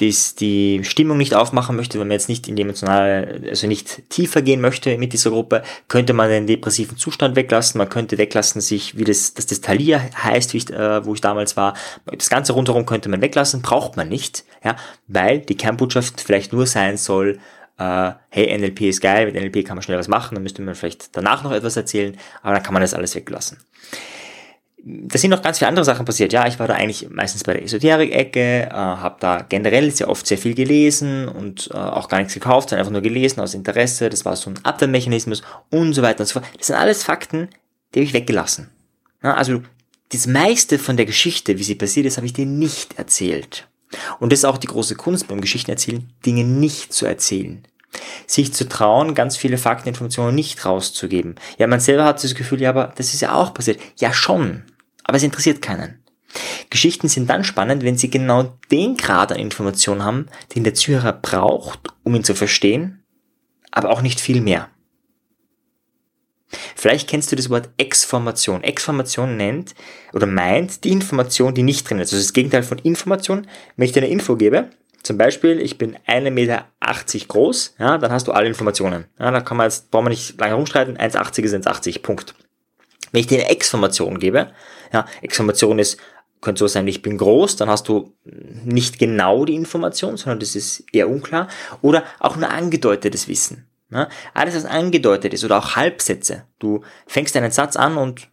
das 0.00 0.34
die 0.34 0.82
Stimmung 0.82 1.18
nicht 1.18 1.36
aufmachen 1.36 1.76
möchte, 1.76 2.00
wenn 2.00 2.08
man 2.08 2.16
jetzt 2.16 2.28
nicht 2.28 2.48
in 2.48 2.56
die 2.56 2.62
emotionale, 2.62 3.42
also 3.48 3.68
nicht 3.68 4.10
tiefer 4.10 4.42
gehen 4.42 4.60
möchte 4.60 4.98
mit 4.98 5.12
dieser 5.12 5.30
Gruppe, 5.30 5.62
könnte 5.86 6.12
man 6.12 6.28
den 6.28 6.48
depressiven 6.48 6.96
Zustand 6.96 7.36
weglassen. 7.36 7.78
Man 7.78 7.88
könnte 7.88 8.18
weglassen, 8.18 8.60
sich, 8.60 8.98
wie 8.98 9.04
das, 9.04 9.34
dass 9.34 9.46
das 9.46 9.60
Thalia 9.60 10.00
heißt, 10.20 10.52
wie 10.52 10.56
ich, 10.56 10.70
äh, 10.70 11.04
wo 11.04 11.14
ich 11.14 11.20
damals 11.20 11.56
war. 11.56 11.74
Das 12.06 12.28
Ganze 12.28 12.54
rundherum 12.54 12.86
könnte 12.86 13.08
man 13.08 13.22
weglassen, 13.22 13.62
braucht 13.62 13.96
man 13.96 14.08
nicht, 14.08 14.44
ja, 14.64 14.74
weil 15.06 15.38
die 15.38 15.56
Kernbotschaft 15.56 16.20
vielleicht 16.20 16.52
nur 16.52 16.66
sein 16.66 16.96
soll, 16.96 17.38
äh, 17.78 18.10
hey, 18.30 18.58
NLP 18.58 18.80
ist 18.80 19.00
geil, 19.00 19.26
mit 19.26 19.36
NLP 19.36 19.64
kann 19.64 19.76
man 19.76 19.84
schnell 19.84 19.98
was 19.98 20.08
machen, 20.08 20.34
dann 20.34 20.42
müsste 20.42 20.60
man 20.60 20.74
vielleicht 20.74 21.16
danach 21.16 21.44
noch 21.44 21.52
etwas 21.52 21.76
erzählen, 21.76 22.18
aber 22.42 22.54
dann 22.54 22.64
kann 22.64 22.74
man 22.74 22.82
das 22.82 22.94
alles 22.94 23.14
weglassen 23.14 23.58
da 24.82 25.18
sind 25.18 25.30
noch 25.30 25.42
ganz 25.42 25.58
viele 25.58 25.68
andere 25.68 25.84
Sachen 25.84 26.06
passiert. 26.06 26.32
Ja, 26.32 26.46
ich 26.46 26.58
war 26.58 26.66
da 26.66 26.74
eigentlich 26.74 27.08
meistens 27.10 27.44
bei 27.44 27.54
der 27.54 27.64
Esoterik-Ecke, 27.64 28.66
äh, 28.66 28.72
habe 28.72 29.16
da 29.20 29.44
generell 29.48 29.90
sehr 29.90 30.08
oft 30.08 30.26
sehr 30.26 30.38
viel 30.38 30.54
gelesen 30.54 31.28
und 31.28 31.70
äh, 31.72 31.76
auch 31.76 32.08
gar 32.08 32.18
nichts 32.18 32.34
gekauft, 32.34 32.70
sondern 32.70 32.80
einfach 32.80 32.92
nur 32.92 33.02
gelesen 33.02 33.40
aus 33.40 33.54
Interesse. 33.54 34.08
Das 34.08 34.24
war 34.24 34.36
so 34.36 34.50
ein 34.50 34.58
Abwehrmechanismus 34.64 35.42
und 35.70 35.92
so 35.92 36.02
weiter 36.02 36.20
und 36.20 36.26
so 36.26 36.40
fort. 36.40 36.46
Das 36.56 36.68
sind 36.68 36.76
alles 36.76 37.02
Fakten, 37.02 37.48
die 37.94 38.00
habe 38.00 38.04
ich 38.04 38.14
weggelassen. 38.14 38.70
Ja, 39.22 39.34
also 39.34 39.62
das 40.12 40.26
meiste 40.26 40.78
von 40.78 40.96
der 40.96 41.06
Geschichte, 41.06 41.58
wie 41.58 41.64
sie 41.64 41.74
passiert 41.74 42.06
ist, 42.06 42.16
habe 42.16 42.26
ich 42.26 42.32
dir 42.32 42.46
nicht 42.46 42.98
erzählt. 42.98 43.68
Und 44.18 44.32
das 44.32 44.40
ist 44.40 44.44
auch 44.44 44.58
die 44.58 44.66
große 44.66 44.94
Kunst 44.94 45.28
beim 45.28 45.40
Geschichtenerzählen, 45.40 46.08
Dinge 46.24 46.44
nicht 46.44 46.92
zu 46.92 47.06
erzählen. 47.06 47.64
Sich 48.26 48.54
zu 48.54 48.68
trauen, 48.68 49.16
ganz 49.16 49.36
viele 49.36 49.58
Fakten, 49.58 49.88
Informationen 49.88 50.34
nicht 50.36 50.64
rauszugeben. 50.64 51.34
Ja, 51.58 51.66
man 51.66 51.80
selber 51.80 52.04
hat 52.04 52.22
das 52.22 52.36
Gefühl, 52.36 52.62
ja, 52.62 52.70
aber 52.70 52.92
das 52.96 53.12
ist 53.12 53.20
ja 53.20 53.34
auch 53.34 53.52
passiert. 53.52 53.80
Ja, 53.98 54.12
schon 54.12 54.62
aber 55.10 55.16
es 55.16 55.24
interessiert 55.24 55.60
keinen. 55.60 56.04
Geschichten 56.70 57.08
sind 57.08 57.28
dann 57.28 57.42
spannend, 57.42 57.82
wenn 57.82 57.98
sie 57.98 58.10
genau 58.10 58.56
den 58.70 58.96
Grad 58.96 59.32
an 59.32 59.40
Information 59.40 60.04
haben, 60.04 60.26
den 60.54 60.62
der 60.62 60.74
Zuhörer 60.74 61.12
braucht, 61.12 61.80
um 62.04 62.14
ihn 62.14 62.22
zu 62.22 62.36
verstehen, 62.36 63.02
aber 63.72 63.90
auch 63.90 64.02
nicht 64.02 64.20
viel 64.20 64.40
mehr. 64.40 64.68
Vielleicht 66.76 67.08
kennst 67.08 67.32
du 67.32 67.36
das 67.36 67.50
Wort 67.50 67.70
Exformation. 67.76 68.62
Exformation 68.62 69.36
nennt 69.36 69.74
oder 70.12 70.26
meint 70.26 70.84
die 70.84 70.92
Information, 70.92 71.56
die 71.56 71.64
nicht 71.64 71.90
drin 71.90 71.98
ist. 71.98 72.12
Also 72.12 72.22
das 72.22 72.32
Gegenteil 72.32 72.62
von 72.62 72.78
Information. 72.78 73.48
Wenn 73.76 73.86
ich 73.86 73.92
dir 73.92 74.02
eine 74.02 74.12
Info 74.12 74.36
gebe, 74.36 74.70
zum 75.02 75.18
Beispiel, 75.18 75.58
ich 75.58 75.76
bin 75.76 75.96
1,80 76.06 76.30
Meter 76.30 76.66
groß, 77.26 77.74
ja, 77.80 77.98
dann 77.98 78.12
hast 78.12 78.28
du 78.28 78.32
alle 78.32 78.46
Informationen. 78.46 79.06
Ja, 79.18 79.32
da 79.32 79.40
kann 79.40 79.56
man 79.56 79.66
jetzt, 79.66 79.90
brauchen 79.90 80.04
wir 80.04 80.10
nicht 80.10 80.40
lange 80.40 80.54
rumstreiten, 80.54 80.96
1,80 80.96 81.42
ist 81.42 81.66
1,80, 81.66 82.00
Punkt. 82.00 82.36
Wenn 83.12 83.20
ich 83.20 83.26
dir 83.26 83.40
eine 83.40 83.50
Exformation 83.50 84.18
gebe, 84.18 84.52
ja, 84.92 85.06
Exformation 85.22 85.78
ist, 85.78 85.98
könnte 86.40 86.60
so 86.60 86.66
sein, 86.66 86.88
ich 86.88 87.02
bin 87.02 87.18
groß, 87.18 87.56
dann 87.56 87.68
hast 87.68 87.88
du 87.88 88.14
nicht 88.64 88.98
genau 88.98 89.44
die 89.44 89.54
Information, 89.54 90.16
sondern 90.16 90.40
das 90.40 90.56
ist 90.56 90.84
eher 90.92 91.08
unklar. 91.08 91.48
Oder 91.82 92.04
auch 92.18 92.36
nur 92.36 92.50
angedeutetes 92.50 93.28
Wissen. 93.28 93.66
Ja, 93.90 94.08
alles, 94.34 94.54
was 94.54 94.64
angedeutet 94.64 95.34
ist 95.34 95.44
oder 95.44 95.58
auch 95.58 95.74
Halbsätze. 95.74 96.44
Du 96.60 96.82
fängst 97.06 97.36
einen 97.36 97.50
Satz 97.50 97.76
an 97.76 97.96
und 97.96 98.28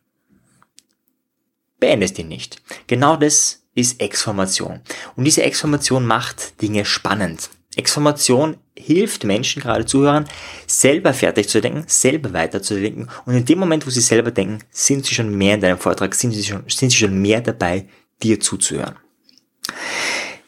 beendest 1.80 2.20
ihn 2.20 2.28
nicht. 2.28 2.62
Genau 2.86 3.16
das 3.16 3.64
ist 3.74 4.00
Exformation. 4.00 4.82
Und 5.16 5.24
diese 5.24 5.44
Exformation 5.44 6.06
macht 6.06 6.62
Dinge 6.62 6.86
spannend. 6.86 7.50
Exformation 7.78 8.58
hilft 8.78 9.24
Menschen, 9.24 9.62
gerade 9.62 9.86
Zuhörern, 9.86 10.26
selber 10.66 11.14
fertig 11.14 11.50
zu 11.50 11.62
denken, 11.62 11.84
selber 11.88 12.34
weiterzudenken. 12.34 13.10
Und 13.26 13.36
in 13.36 13.46
dem 13.46 13.60
Moment, 13.60 13.86
wo 13.86 13.90
sie 13.90 14.02
selber 14.02 14.32
denken, 14.32 14.60
sind 14.72 15.06
sie 15.06 15.16
schon 15.16 15.36
mehr 15.36 15.56
in 15.56 15.62
deinem 15.62 15.78
Vortrag, 15.78 16.14
sind 16.16 16.32
sie 16.32 16.44
schon, 16.44 16.64
sind 16.68 16.90
sie 16.90 16.98
schon 16.98 17.22
mehr 17.22 17.42
dabei, 17.42 17.88
dir 18.22 18.40
zuzuhören. 18.40 18.96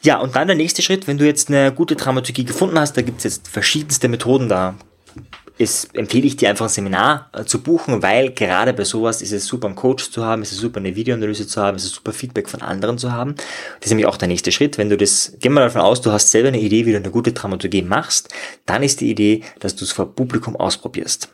Ja, 0.02 0.18
und 0.18 0.34
dann 0.34 0.48
der 0.48 0.56
nächste 0.56 0.82
Schritt, 0.82 1.06
wenn 1.06 1.18
du 1.18 1.26
jetzt 1.26 1.48
eine 1.48 1.72
gute 1.72 1.94
Dramaturgie 1.94 2.44
gefunden 2.44 2.78
hast, 2.78 2.96
da 2.96 3.02
gibt 3.02 3.18
es 3.18 3.24
jetzt 3.24 3.48
verschiedenste 3.48 4.08
Methoden, 4.08 4.48
da 4.48 4.76
ist, 5.60 5.94
empfehle 5.94 6.26
ich 6.26 6.36
dir 6.36 6.48
einfach 6.48 6.66
ein 6.66 6.70
Seminar 6.70 7.30
äh, 7.34 7.44
zu 7.44 7.62
buchen, 7.62 8.02
weil 8.02 8.30
gerade 8.30 8.72
bei 8.72 8.84
sowas 8.84 9.20
ist 9.20 9.32
es 9.32 9.44
super, 9.44 9.66
einen 9.66 9.76
Coach 9.76 10.10
zu 10.10 10.24
haben, 10.24 10.40
ist 10.40 10.52
es 10.52 10.58
super, 10.58 10.80
eine 10.80 10.96
Videoanalyse 10.96 11.46
zu 11.46 11.60
haben, 11.60 11.76
ist 11.76 11.84
es 11.84 11.92
super, 11.92 12.12
Feedback 12.12 12.48
von 12.48 12.62
anderen 12.62 12.96
zu 12.96 13.12
haben. 13.12 13.34
Das 13.36 13.86
ist 13.86 13.90
nämlich 13.90 14.06
auch 14.06 14.16
der 14.16 14.28
nächste 14.28 14.52
Schritt. 14.52 14.78
Wenn 14.78 14.88
du 14.88 14.96
das, 14.96 15.36
gehen 15.38 15.52
wir 15.52 15.60
davon 15.60 15.82
aus, 15.82 16.00
du 16.00 16.12
hast 16.12 16.30
selber 16.30 16.48
eine 16.48 16.60
Idee, 16.60 16.86
wie 16.86 16.92
du 16.92 16.96
eine 16.96 17.10
gute 17.10 17.32
Dramaturgie 17.32 17.82
machst, 17.82 18.32
dann 18.64 18.82
ist 18.82 19.00
die 19.02 19.10
Idee, 19.10 19.42
dass 19.58 19.76
du 19.76 19.84
es 19.84 19.92
vor 19.92 20.14
Publikum 20.14 20.56
ausprobierst. 20.56 21.28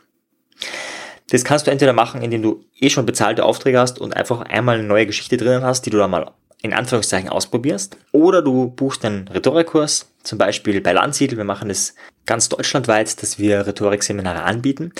Das 1.29 1.43
kannst 1.43 1.67
du 1.67 1.71
entweder 1.71 1.93
machen, 1.93 2.21
indem 2.21 2.41
du 2.41 2.65
eh 2.79 2.89
schon 2.89 3.05
bezahlte 3.05 3.45
Aufträge 3.45 3.79
hast 3.79 3.99
und 3.99 4.15
einfach 4.15 4.41
einmal 4.41 4.77
eine 4.77 4.87
neue 4.87 5.05
Geschichte 5.05 5.37
drinnen 5.37 5.63
hast, 5.63 5.85
die 5.85 5.89
du 5.89 5.97
da 5.97 6.07
mal 6.07 6.31
in 6.61 6.73
Anführungszeichen 6.73 7.29
ausprobierst. 7.29 7.97
Oder 8.11 8.41
du 8.41 8.69
buchst 8.69 9.05
einen 9.05 9.27
Rhetorikkurs, 9.27 10.09
zum 10.23 10.37
Beispiel 10.37 10.81
bei 10.81 10.91
Landsiedel. 10.91 11.37
Wir 11.37 11.45
machen 11.45 11.69
das 11.69 11.95
ganz 12.25 12.49
deutschlandweit, 12.49 13.21
dass 13.21 13.39
wir 13.39 13.65
Rhetorikseminare 13.65 14.43
anbieten. 14.43 14.91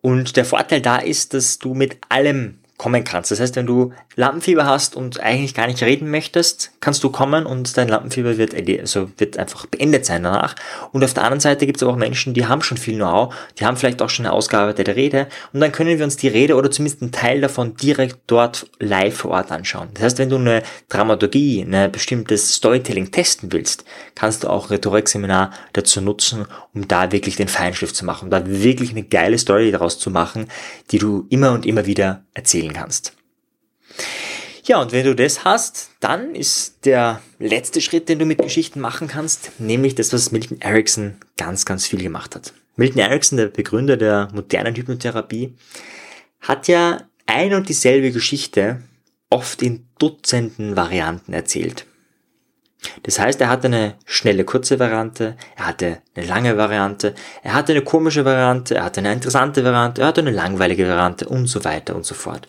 Und 0.00 0.36
der 0.36 0.44
Vorteil 0.44 0.80
da 0.80 0.98
ist, 0.98 1.34
dass 1.34 1.58
du 1.58 1.74
mit 1.74 1.98
allem 2.08 2.58
kommen 2.76 3.04
kannst. 3.04 3.30
Das 3.30 3.38
heißt, 3.38 3.54
wenn 3.54 3.66
du 3.66 3.92
Lampenfieber 4.16 4.66
hast 4.66 4.96
und 4.96 5.20
eigentlich 5.20 5.54
gar 5.54 5.68
nicht 5.68 5.82
reden 5.82 6.10
möchtest, 6.10 6.72
kannst 6.80 7.04
du 7.04 7.10
kommen 7.10 7.46
und 7.46 7.76
dein 7.76 7.88
Lampenfieber 7.88 8.36
wird, 8.36 8.54
also 8.80 9.10
wird 9.16 9.38
einfach 9.38 9.66
beendet 9.66 10.04
sein 10.04 10.24
danach. 10.24 10.56
Und 10.92 11.04
auf 11.04 11.14
der 11.14 11.22
anderen 11.22 11.40
Seite 11.40 11.66
gibt 11.66 11.76
es 11.76 11.82
aber 11.82 11.92
auch 11.92 11.96
Menschen, 11.96 12.34
die 12.34 12.46
haben 12.46 12.62
schon 12.62 12.76
viel 12.76 12.96
Know-how, 12.96 13.32
die 13.58 13.64
haben 13.64 13.76
vielleicht 13.76 14.02
auch 14.02 14.10
schon 14.10 14.26
eine 14.26 14.32
ausgearbeitete 14.32 14.96
Rede 14.96 15.28
und 15.52 15.60
dann 15.60 15.70
können 15.70 15.96
wir 15.96 16.04
uns 16.04 16.16
die 16.16 16.28
Rede 16.28 16.56
oder 16.56 16.70
zumindest 16.70 17.02
einen 17.02 17.12
Teil 17.12 17.40
davon 17.40 17.76
direkt 17.76 18.18
dort 18.26 18.66
live 18.80 19.16
vor 19.16 19.30
Ort 19.32 19.52
anschauen. 19.52 19.88
Das 19.94 20.02
heißt, 20.02 20.18
wenn 20.18 20.30
du 20.30 20.36
eine 20.36 20.62
Dramaturgie, 20.88 21.62
ein 21.62 21.92
bestimmtes 21.92 22.54
Storytelling 22.54 23.12
testen 23.12 23.52
willst, 23.52 23.84
kannst 24.16 24.42
du 24.42 24.48
auch 24.48 24.70
Rhetorikseminar 24.70 25.52
dazu 25.72 26.00
nutzen, 26.00 26.46
um 26.74 26.88
da 26.88 27.12
wirklich 27.12 27.36
den 27.36 27.48
Feinschliff 27.48 27.94
zu 27.94 28.04
machen, 28.04 28.24
um 28.24 28.30
da 28.30 28.42
wirklich 28.46 28.90
eine 28.90 29.04
geile 29.04 29.38
Story 29.38 29.70
daraus 29.70 29.98
zu 29.98 30.10
machen, 30.10 30.48
die 30.90 30.98
du 30.98 31.26
immer 31.30 31.52
und 31.52 31.66
immer 31.66 31.86
wieder 31.86 32.24
erzählst 32.34 32.63
spielen 32.64 32.72
kannst. 32.72 33.12
Ja, 34.64 34.80
und 34.80 34.92
wenn 34.92 35.04
du 35.04 35.14
das 35.14 35.44
hast, 35.44 35.90
dann 36.00 36.34
ist 36.34 36.86
der 36.86 37.20
letzte 37.38 37.82
Schritt, 37.82 38.08
den 38.08 38.18
du 38.18 38.24
mit 38.24 38.38
Geschichten 38.38 38.80
machen 38.80 39.08
kannst, 39.08 39.60
nämlich 39.60 39.94
das, 39.94 40.12
was 40.14 40.32
Milton 40.32 40.60
Erickson 40.62 41.16
ganz, 41.36 41.66
ganz 41.66 41.86
viel 41.86 42.02
gemacht 42.02 42.34
hat. 42.34 42.54
Milton 42.76 43.00
Erickson, 43.00 43.36
der 43.36 43.48
Begründer 43.48 43.98
der 43.98 44.30
modernen 44.32 44.74
Hypnotherapie, 44.74 45.54
hat 46.40 46.66
ja 46.66 47.02
ein 47.26 47.52
und 47.52 47.68
dieselbe 47.68 48.10
Geschichte 48.10 48.80
oft 49.28 49.60
in 49.60 49.86
Dutzenden 49.98 50.76
Varianten 50.76 51.34
erzählt. 51.34 51.86
Das 53.02 53.18
heißt, 53.18 53.40
er 53.40 53.48
hatte 53.48 53.66
eine 53.66 53.94
schnelle, 54.04 54.44
kurze 54.44 54.78
Variante, 54.78 55.36
er 55.56 55.66
hatte 55.66 55.98
eine 56.14 56.26
lange 56.26 56.56
Variante, 56.56 57.14
er 57.42 57.54
hatte 57.54 57.72
eine 57.72 57.82
komische 57.82 58.24
Variante, 58.24 58.76
er 58.76 58.84
hatte 58.84 59.00
eine 59.00 59.12
interessante 59.12 59.64
Variante, 59.64 60.02
er 60.02 60.08
hatte 60.08 60.20
eine 60.20 60.30
langweilige 60.30 60.88
Variante 60.88 61.28
und 61.28 61.46
so 61.46 61.64
weiter 61.64 61.96
und 61.96 62.04
so 62.04 62.14
fort. 62.14 62.48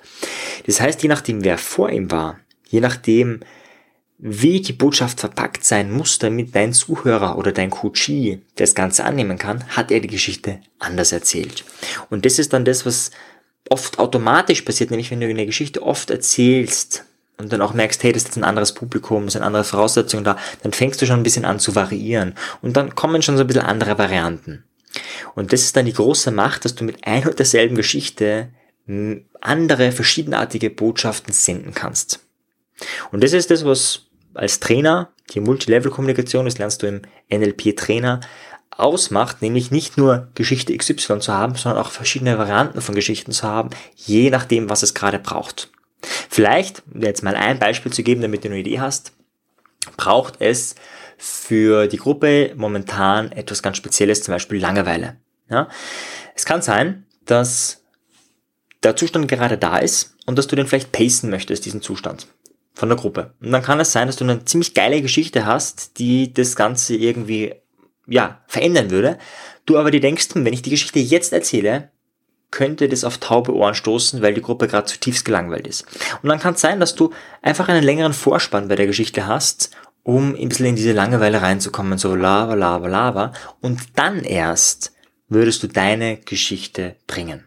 Das 0.65 0.82
heißt, 0.82 1.02
je 1.04 1.10
nachdem, 1.10 1.43
wer 1.43 1.58
vor 1.58 1.89
ihm 1.89 2.12
war, 2.12 2.39
je 2.67 2.80
nachdem, 2.80 3.41
wie 4.17 4.62
die 4.62 4.74
Botschaft 4.74 5.19
verpackt 5.19 5.65
sein 5.65 5.91
muss, 5.91 6.19
damit 6.19 6.56
dein 6.56 6.74
Zuhörer 6.74 7.38
oder 7.38 7.52
dein 7.52 7.69
Coachee 7.69 8.41
das 8.56 8.74
Ganze 8.74 9.04
annehmen 9.04 9.38
kann, 9.38 9.63
hat 9.69 9.91
er 9.91 10.00
die 10.00 10.08
Geschichte 10.08 10.62
anders 10.80 11.12
erzählt. 11.12 11.65
Und 12.10 12.26
das 12.26 12.39
ist 12.39 12.54
dann 12.54 12.65
das, 12.65 12.86
was 12.86 13.12
oft 13.69 14.00
automatisch 14.00 14.62
passiert, 14.62 14.91
nämlich 14.91 15.12
wenn 15.12 15.19
du 15.19 15.28
eine 15.28 15.45
Geschichte 15.45 15.84
oft 15.84 16.10
erzählst, 16.10 17.06
und 17.38 17.52
dann 17.52 17.62
auch 17.62 17.74
merkst, 17.74 18.04
hey, 18.04 18.12
das 18.12 18.24
ist 18.24 18.30
jetzt 18.30 18.38
ein 18.38 18.43
anderes 18.43 18.74
Publikum, 18.74 19.30
sind 19.30 19.41
andere 19.41 19.63
Voraussetzungen 19.63 20.24
da, 20.24 20.38
dann 20.63 20.74
fängst 20.74 21.02
du 21.02 21.06
schon 21.06 21.19
ein 21.19 21.24
bisschen 21.24 21.45
an 21.45 21.60
zu 21.60 21.76
variieren. 21.76 22.36
Und 22.62 22.78
dann 22.78 22.95
kommen 22.95 23.21
schon 23.21 23.38
so 23.38 23.43
ein 23.43 23.48
bisschen 23.48 23.63
andere 23.63 23.98
Varianten. 23.98 24.63
Und 25.36 25.52
das 25.52 25.62
ist 25.62 25.76
dann 25.76 25.86
die 25.86 25.93
große 25.93 26.32
Macht, 26.32 26.63
dass 26.63 26.76
du 26.76 26.86
mit 26.86 27.06
ein 27.06 27.28
und 27.28 27.38
derselben 27.38 27.76
Geschichte 27.76 28.50
andere, 29.41 29.91
verschiedenartige 29.91 30.69
Botschaften 30.69 31.34
senden 31.34 31.74
kannst. 31.74 32.19
Und 33.12 33.24
das 33.24 33.34
ist 33.34 33.50
das, 33.50 33.65
was 33.65 34.08
als 34.34 34.60
Trainer, 34.60 35.10
die 35.34 35.39
Multilevel-Kommunikation, 35.39 36.45
das 36.45 36.58
lernst 36.58 36.84
du 36.84 36.88
im 36.88 37.02
NLP-Trainer, 37.32 38.19
ausmacht, 38.69 39.41
nämlich 39.41 39.71
nicht 39.71 39.98
nur 39.98 40.28
Geschichte 40.36 40.76
XY 40.76 41.19
zu 41.19 41.34
haben, 41.34 41.56
sondern 41.56 41.82
auch 41.82 41.91
verschiedene 41.91 42.38
Varianten 42.38 42.82
von 42.82 42.93
Geschichten 42.93 43.32
zu 43.32 43.43
haben, 43.43 43.69
je 43.95 44.30
nachdem, 44.30 44.69
was 44.69 44.84
es 44.84 44.93
gerade 44.93 45.17
braucht. 45.17 45.69
Vielleicht, 46.30 46.84
jetzt 46.94 47.24
mal 47.24 47.36
ein 47.36 47.60
Beispiel 47.60 47.91
zu 47.91 48.04
geben, 48.04 48.22
damit 48.22 48.44
du 48.44 48.50
eine 48.50 48.60
Idee 48.60 48.80
hast, 48.80 49.13
braucht 49.98 50.36
es 50.39 50.76
für 51.18 51.88
die 51.88 51.98
Gruppe 51.98 52.54
momentan 52.56 53.32
etwas 53.32 53.62
ganz 53.63 53.78
Spezielles, 53.78 54.24
zum 54.24 54.34
Beispiel 54.34 54.60
Langeweile. 54.60 55.18
Ja? 55.50 55.70
Es 56.36 56.46
kann 56.46 56.62
sein, 56.62 57.06
dass 57.26 57.84
der 58.84 58.96
Zustand 58.96 59.28
gerade 59.28 59.58
da 59.58 59.78
ist 59.78 60.15
und 60.26 60.38
dass 60.38 60.48
du 60.48 60.56
den 60.56 60.68
vielleicht 60.68 60.91
pacen 60.91 61.30
möchtest, 61.30 61.65
diesen 61.65 61.82
Zustand 61.82 62.28
von 62.74 62.89
der 62.89 62.98
Gruppe. 62.98 63.34
Und 63.41 63.52
dann 63.52 63.63
kann 63.63 63.80
es 63.80 63.91
sein, 63.91 64.08
dass 64.08 64.18
du 64.18 64.26
eine 64.26 64.44
ziemlich 64.46 64.74
geile 64.74 65.02
Geschichte 65.02 65.46
hast, 65.46 65.98
die 65.98 66.34
das 66.34 66.56
Ganze 66.56 66.96
irgendwie, 66.96 67.56
ja, 68.06 68.44
verändern 68.48 68.91
würde. 68.91 69.18
Du 69.65 69.78
aber 69.78 69.91
dir 69.91 70.02
denkst, 70.02 70.30
wenn 70.34 70.54
ich 70.54 70.62
die 70.62 70.70
Geschichte 70.70 71.00
jetzt 71.00 71.32
erzähle, 71.32 71.91
könnte 72.56 72.88
das 72.88 73.04
auf 73.04 73.18
taube 73.18 73.54
Ohren 73.54 73.76
stoßen, 73.76 74.22
weil 74.22 74.34
die 74.34 74.41
Gruppe 74.41 74.70
gerade 74.70 74.88
zutiefst 74.88 75.26
gelangweilt 75.26 75.68
ist. 75.68 75.86
Und 76.24 76.30
dann 76.30 76.39
kann 76.39 76.54
es 76.54 76.62
sein, 76.62 76.80
dass 76.80 76.96
du 76.96 77.12
einfach 77.41 77.68
einen 77.68 77.84
längeren 77.84 78.13
Vorspann 78.13 78.70
bei 78.70 78.78
der 78.78 78.88
Geschichte 78.88 79.28
hast, 79.28 79.72
um 80.04 80.36
ein 80.36 80.48
bisschen 80.48 80.68
in 80.68 80.78
diese 80.78 80.94
Langeweile 80.94 81.41
reinzukommen, 81.41 81.98
so 81.98 82.15
lava, 82.15 82.54
lava, 82.54 82.88
lava. 82.88 83.34
Und 83.60 83.82
dann 83.96 84.24
erst 84.24 84.94
würdest 85.28 85.63
du 85.63 85.68
deine 85.68 86.15
Geschichte 86.15 86.96
bringen. 87.08 87.46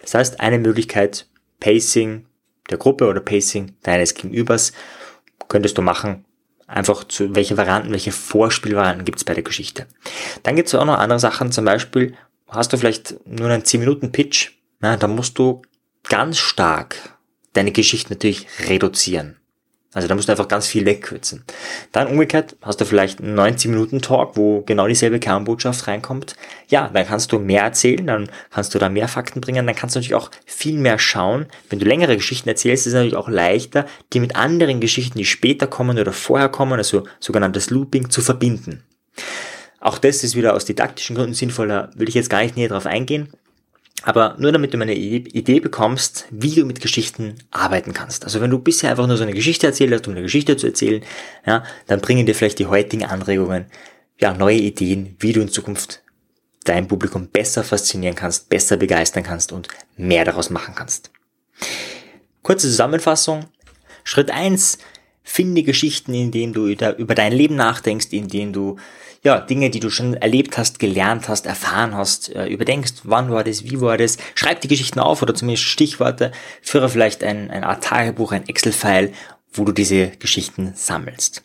Das 0.00 0.14
heißt, 0.14 0.40
eine 0.40 0.58
Möglichkeit, 0.58 1.28
Pacing 1.60 2.26
der 2.70 2.78
Gruppe 2.78 3.06
oder 3.06 3.20
Pacing 3.20 3.76
deines 3.84 4.14
Gegenübers, 4.14 4.72
könntest 5.46 5.78
du 5.78 5.82
machen, 5.82 6.24
einfach 6.66 7.04
zu 7.04 7.36
welche 7.36 7.56
Varianten, 7.56 7.92
welche 7.92 8.10
Vorspielvarianten 8.10 9.04
gibt 9.04 9.18
es 9.18 9.24
bei 9.24 9.34
der 9.34 9.44
Geschichte. 9.44 9.86
Dann 10.42 10.56
gibt 10.56 10.66
es 10.66 10.74
auch 10.74 10.84
noch 10.84 10.98
andere 10.98 11.20
Sachen, 11.20 11.52
zum 11.52 11.64
Beispiel, 11.64 12.16
hast 12.50 12.72
du 12.72 12.76
vielleicht 12.76 13.14
nur 13.26 13.48
einen 13.48 13.62
10-Minuten-Pitch, 13.62 14.50
na, 14.80 14.96
dann 14.96 15.14
musst 15.14 15.38
du 15.38 15.62
ganz 16.08 16.38
stark 16.38 16.96
deine 17.52 17.72
Geschichte 17.72 18.12
natürlich 18.12 18.46
reduzieren. 18.68 19.36
Also 19.92 20.06
da 20.06 20.14
musst 20.14 20.28
du 20.28 20.32
einfach 20.32 20.46
ganz 20.46 20.68
viel 20.68 20.86
wegkürzen. 20.86 21.42
Dann 21.90 22.06
umgekehrt 22.06 22.56
hast 22.62 22.80
du 22.80 22.84
vielleicht 22.84 23.20
einen 23.20 23.38
90-Minuten-Talk, 23.38 24.36
wo 24.36 24.62
genau 24.62 24.86
dieselbe 24.86 25.18
Kernbotschaft 25.18 25.88
reinkommt. 25.88 26.36
Ja, 26.68 26.88
dann 26.94 27.06
kannst 27.06 27.32
du 27.32 27.40
mehr 27.40 27.64
erzählen, 27.64 28.06
dann 28.06 28.30
kannst 28.50 28.72
du 28.72 28.78
da 28.78 28.88
mehr 28.88 29.08
Fakten 29.08 29.40
bringen, 29.40 29.66
dann 29.66 29.74
kannst 29.74 29.96
du 29.96 29.98
natürlich 29.98 30.14
auch 30.14 30.30
viel 30.46 30.78
mehr 30.78 31.00
schauen. 31.00 31.46
Wenn 31.70 31.80
du 31.80 31.86
längere 31.86 32.16
Geschichten 32.16 32.48
erzählst, 32.48 32.86
ist 32.86 32.92
es 32.92 32.94
natürlich 32.94 33.16
auch 33.16 33.28
leichter, 33.28 33.84
die 34.12 34.20
mit 34.20 34.36
anderen 34.36 34.78
Geschichten, 34.78 35.18
die 35.18 35.24
später 35.24 35.66
kommen 35.66 35.98
oder 35.98 36.12
vorher 36.12 36.48
kommen, 36.48 36.74
also 36.74 37.02
sogenanntes 37.18 37.70
Looping, 37.70 38.10
zu 38.10 38.20
verbinden. 38.20 38.84
Auch 39.80 39.98
das 39.98 40.22
ist 40.22 40.36
wieder 40.36 40.54
aus 40.54 40.66
didaktischen 40.66 41.16
Gründen 41.16 41.34
sinnvoller, 41.34 41.90
will 41.94 42.08
ich 42.08 42.14
jetzt 42.14 42.30
gar 42.30 42.42
nicht 42.42 42.56
näher 42.56 42.68
drauf 42.68 42.86
eingehen. 42.86 43.30
Aber 44.02 44.36
nur 44.38 44.52
damit 44.52 44.72
du 44.72 44.78
mal 44.78 44.84
eine 44.84 44.94
Idee 44.94 45.60
bekommst, 45.60 46.26
wie 46.30 46.54
du 46.54 46.64
mit 46.64 46.80
Geschichten 46.80 47.34
arbeiten 47.50 47.92
kannst. 47.92 48.24
Also 48.24 48.40
wenn 48.40 48.50
du 48.50 48.58
bisher 48.58 48.90
einfach 48.90 49.06
nur 49.06 49.16
so 49.16 49.22
eine 49.24 49.34
Geschichte 49.34 49.66
erzählt 49.66 49.92
hast, 49.92 50.06
um 50.06 50.14
eine 50.14 50.22
Geschichte 50.22 50.56
zu 50.56 50.66
erzählen, 50.68 51.02
ja, 51.46 51.64
dann 51.86 52.00
bringen 52.00 52.24
dir 52.24 52.34
vielleicht 52.34 52.58
die 52.58 52.66
heutigen 52.66 53.04
Anregungen, 53.04 53.66
ja, 54.18 54.32
neue 54.32 54.58
Ideen, 54.58 55.16
wie 55.18 55.32
du 55.32 55.40
in 55.40 55.48
Zukunft 55.48 56.02
dein 56.64 56.88
Publikum 56.88 57.28
besser 57.28 57.64
faszinieren 57.64 58.14
kannst, 58.14 58.48
besser 58.48 58.76
begeistern 58.76 59.22
kannst 59.22 59.52
und 59.52 59.68
mehr 59.96 60.24
daraus 60.24 60.50
machen 60.50 60.74
kannst. 60.74 61.10
Kurze 62.42 62.68
Zusammenfassung. 62.68 63.46
Schritt 64.04 64.30
eins: 64.30 64.78
Finde 65.22 65.62
Geschichten, 65.62 66.14
in 66.14 66.30
denen 66.30 66.52
du 66.52 66.68
über 66.68 67.14
dein 67.14 67.32
Leben 67.32 67.56
nachdenkst, 67.56 68.08
in 68.10 68.28
denen 68.28 68.52
du 68.52 68.76
ja, 69.22 69.40
Dinge, 69.40 69.70
die 69.70 69.80
du 69.80 69.90
schon 69.90 70.14
erlebt 70.14 70.56
hast, 70.56 70.78
gelernt 70.78 71.28
hast, 71.28 71.46
erfahren 71.46 71.94
hast, 71.94 72.34
äh, 72.34 72.46
überdenkst, 72.46 73.02
wann 73.04 73.30
war 73.30 73.44
das, 73.44 73.64
wie 73.64 73.80
war 73.80 73.98
das, 73.98 74.16
schreib 74.34 74.60
die 74.62 74.68
Geschichten 74.68 74.98
auf 74.98 75.20
oder 75.22 75.34
zumindest 75.34 75.64
Stichworte, 75.64 76.32
führe 76.62 76.88
vielleicht 76.88 77.22
ein, 77.22 77.50
ein 77.50 77.64
Art 77.64 77.84
Tagebuch, 77.84 78.32
ein 78.32 78.48
Excel-File, 78.48 79.12
wo 79.52 79.64
du 79.64 79.72
diese 79.72 80.08
Geschichten 80.08 80.72
sammelst. 80.74 81.42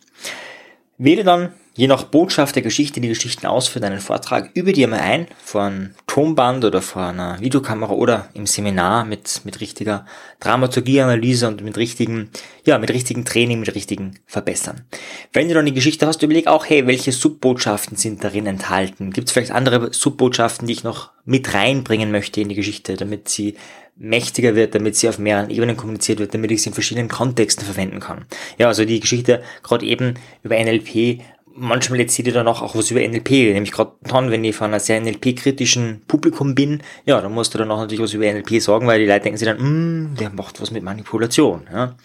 Wähle 0.97 1.23
dann 1.23 1.53
je 1.75 1.87
nach 1.87 2.03
Botschaft 2.03 2.55
der 2.55 2.63
Geschichte 2.63 3.01
die 3.01 3.09
Geschichten 3.09 3.45
aus 3.45 3.67
für 3.67 3.79
deinen 3.79 3.99
Vortrag. 3.99 4.49
Übe 4.53 4.73
dir 4.73 4.87
mal 4.87 4.99
ein 4.99 5.27
vor 5.43 5.63
einem 5.63 5.93
Tonband 6.07 6.63
oder 6.63 6.81
vor 6.81 7.03
einer 7.03 7.39
Videokamera 7.41 7.93
oder 7.93 8.29
im 8.33 8.47
Seminar 8.47 9.05
mit, 9.05 9.41
mit 9.43 9.59
richtiger 9.59 10.05
Dramaturgieanalyse 10.39 11.47
und 11.47 11.61
mit 11.63 11.77
richtigen, 11.77 12.29
ja, 12.65 12.77
mit 12.77 12.91
richtigen 12.91 13.25
Training, 13.25 13.59
mit 13.59 13.75
richtigen 13.75 14.19
Verbessern. 14.25 14.85
Wenn 15.33 15.49
du 15.49 15.53
dann 15.53 15.65
die 15.65 15.73
Geschichte 15.73 16.07
hast, 16.07 16.23
überleg 16.23 16.47
auch, 16.47 16.65
hey, 16.65 16.87
welche 16.87 17.11
Subbotschaften 17.11 17.97
sind 17.97 18.23
darin 18.23 18.47
enthalten? 18.47 19.11
Gibt 19.11 19.27
es 19.27 19.33
vielleicht 19.33 19.51
andere 19.51 19.93
Subbotschaften, 19.93 20.67
die 20.67 20.73
ich 20.73 20.83
noch 20.83 21.11
mit 21.25 21.53
reinbringen 21.53 22.11
möchte 22.11 22.39
in 22.39 22.49
die 22.49 22.55
Geschichte, 22.55 22.95
damit 22.95 23.27
sie 23.27 23.55
mächtiger 23.97 24.55
wird, 24.55 24.75
damit 24.75 24.95
sie 24.95 25.07
auf 25.07 25.19
mehreren 25.19 25.49
Ebenen 25.49 25.77
kommuniziert 25.77 26.19
wird, 26.19 26.33
damit 26.33 26.51
ich 26.51 26.61
sie 26.61 26.69
in 26.69 26.73
verschiedenen 26.73 27.07
Kontexten 27.07 27.65
verwenden 27.65 28.01
kann. 28.01 28.25
Ja, 28.57 28.67
also 28.67 28.83
die 28.83 28.99
Geschichte 28.99 29.41
gerade 29.63 29.85
eben 29.85 30.15
über 30.43 30.61
NLP 30.61 31.21
manchmal 31.55 32.01
erzähle 32.01 32.29
ich 32.29 32.33
dann 32.33 32.47
auch, 32.47 32.61
auch 32.61 32.75
was 32.75 32.91
über 32.91 33.05
NLP, 33.05 33.29
nämlich 33.53 33.71
gerade 33.71 33.91
dann, 34.03 34.29
wenn 34.31 34.43
ich 34.43 34.55
von 34.55 34.67
einer 34.67 34.79
sehr 34.79 34.99
NLP-kritischen 34.99 36.01
Publikum 36.07 36.53
bin, 36.53 36.83
ja, 37.05 37.19
dann 37.21 37.33
musst 37.33 37.53
du 37.53 37.57
dann 37.57 37.71
auch 37.71 37.79
natürlich 37.79 38.01
was 38.01 38.13
über 38.13 38.31
NLP 38.31 38.61
sagen, 38.61 38.87
weil 38.87 38.99
die 38.99 39.05
Leute 39.05 39.21
denken 39.21 39.37
sich 39.37 39.47
dann, 39.47 39.57
mm, 39.57 40.15
der 40.15 40.29
macht 40.31 40.61
was 40.61 40.71
mit 40.71 40.83
Manipulation. 40.83 41.67
Ja. 41.71 41.95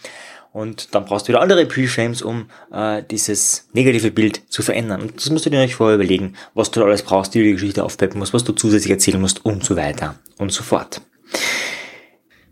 und 0.52 0.94
dann 0.94 1.04
brauchst 1.04 1.26
du 1.26 1.28
wieder 1.28 1.40
andere 1.40 1.64
Preframes, 1.66 2.22
um 2.22 2.46
äh, 2.72 3.02
dieses 3.08 3.68
negative 3.72 4.10
Bild 4.10 4.42
zu 4.48 4.62
verändern. 4.62 5.02
Und 5.02 5.16
das 5.16 5.30
musst 5.30 5.46
du 5.46 5.50
dir 5.50 5.56
natürlich 5.56 5.76
vorher 5.76 5.94
überlegen, 5.94 6.34
was 6.54 6.70
du 6.72 6.82
alles 6.82 7.02
brauchst, 7.02 7.34
wie 7.34 7.38
du 7.38 7.44
die 7.44 7.52
Geschichte 7.52 7.84
aufpeppen 7.84 8.18
musst, 8.18 8.34
was 8.34 8.42
du 8.42 8.52
zusätzlich 8.52 8.90
erzählen 8.90 9.20
musst 9.20 9.44
und 9.44 9.64
so 9.64 9.76
weiter 9.76 10.16
und 10.38 10.52
so 10.52 10.64
fort. 10.64 11.02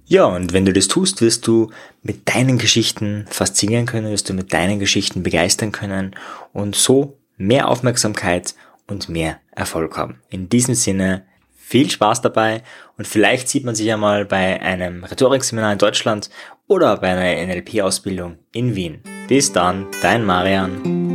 Ja, 0.08 0.24
und 0.24 0.54
wenn 0.54 0.64
du 0.64 0.72
das 0.72 0.88
tust, 0.88 1.20
wirst 1.20 1.46
du 1.46 1.70
mit 2.02 2.34
deinen 2.34 2.56
Geschichten 2.56 3.26
faszinieren 3.28 3.84
können, 3.84 4.10
wirst 4.10 4.30
du 4.30 4.32
mit 4.32 4.54
deinen 4.54 4.78
Geschichten 4.78 5.22
begeistern 5.22 5.70
können 5.70 6.16
und 6.54 6.74
so 6.74 7.18
mehr 7.36 7.68
Aufmerksamkeit 7.68 8.54
und 8.86 9.10
mehr 9.10 9.38
Erfolg 9.50 9.98
haben. 9.98 10.22
In 10.30 10.48
diesem 10.48 10.74
Sinne, 10.74 11.26
viel 11.58 11.90
Spaß 11.90 12.22
dabei 12.22 12.62
und 12.96 13.06
vielleicht 13.06 13.50
sieht 13.50 13.64
man 13.64 13.74
sich 13.74 13.86
ja 13.86 13.98
mal 13.98 14.24
bei 14.24 14.62
einem 14.62 15.04
Rhetorikseminar 15.04 15.74
in 15.74 15.78
Deutschland 15.78 16.30
oder 16.66 16.96
bei 16.96 17.08
einer 17.08 17.46
NLP-Ausbildung 17.46 18.38
in 18.52 18.74
Wien. 18.74 19.02
Bis 19.28 19.52
dann, 19.52 19.86
dein 20.00 20.24
Marian. 20.24 21.07